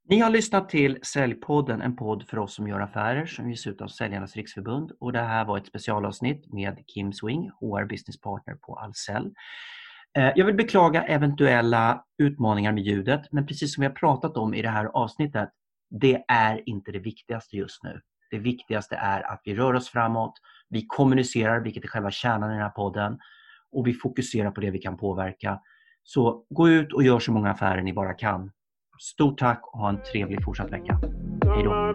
Ni 0.10 0.20
har 0.20 0.30
lyssnat 0.30 0.70
till 0.70 1.00
Säljpodden, 1.02 1.82
en 1.82 1.96
podd 1.96 2.24
för 2.28 2.40
oss 2.40 2.56
som 2.56 2.68
gör 2.68 2.80
affärer 2.80 3.26
som 3.26 3.50
ges 3.50 3.68
ut 3.68 3.82
av 3.82 3.88
Säljarnas 3.88 4.36
Riksförbund. 4.36 4.92
Och 5.00 5.14
det 5.14 5.22
här 5.22 5.46
var 5.46 5.58
ett 5.58 5.68
specialavsnitt 5.68 6.54
med 6.54 6.84
Kim 6.88 7.14
Swing, 7.14 7.50
HR 7.50 7.86
Business 7.86 8.22
Partner 8.22 8.56
på 8.56 8.76
Ahlsell. 8.76 9.34
Eh, 10.18 10.32
jag 10.36 10.46
vill 10.46 10.56
beklaga 10.56 11.04
eventuella 11.04 12.04
utmaningar 12.18 12.72
med 12.72 12.84
ljudet, 12.84 13.22
men 13.32 13.46
precis 13.46 13.74
som 13.74 13.82
vi 13.82 13.88
har 13.88 13.94
pratat 13.94 14.38
om 14.38 14.54
i 14.54 14.62
det 14.62 14.70
här 14.70 14.86
avsnittet, 14.86 15.50
det 15.90 16.24
är 16.28 16.70
inte 16.70 16.92
det 16.92 17.00
viktigaste 17.00 17.58
just 17.58 17.84
nu. 17.84 18.02
Det 18.32 18.40
viktigaste 18.40 18.96
är 18.96 19.32
att 19.32 19.42
vi 19.44 19.56
rör 19.56 19.74
oss 19.74 19.90
framåt, 19.90 20.34
vi 20.70 20.86
kommunicerar, 20.88 21.60
vilket 21.60 21.84
är 21.84 21.88
själva 21.88 22.12
kärnan 22.12 22.50
i 22.50 22.54
den 22.54 22.64
här 22.64 22.70
podden, 22.70 23.20
och 23.72 23.88
vi 23.88 23.94
fokuserar 23.94 24.52
på 24.52 24.62
det 24.62 24.72
vi 24.72 24.80
kan 24.80 24.98
påverka. 24.98 25.60
Så 26.04 26.46
gå 26.50 26.70
ut 26.70 26.94
och 26.94 27.04
gör 27.04 27.20
så 27.20 27.32
många 27.32 27.52
affärer 27.52 27.82
ni 27.82 27.94
bara 27.94 28.14
kan. 28.14 28.52
Stort 29.00 29.40
tack 29.40 29.62
och 29.74 29.80
ha 29.80 29.90
en 29.90 30.00
trevlig 30.12 30.44
fortsatt 30.44 30.72
vecka. 30.72 31.00
Hej 31.56 31.64
då! 31.64 31.92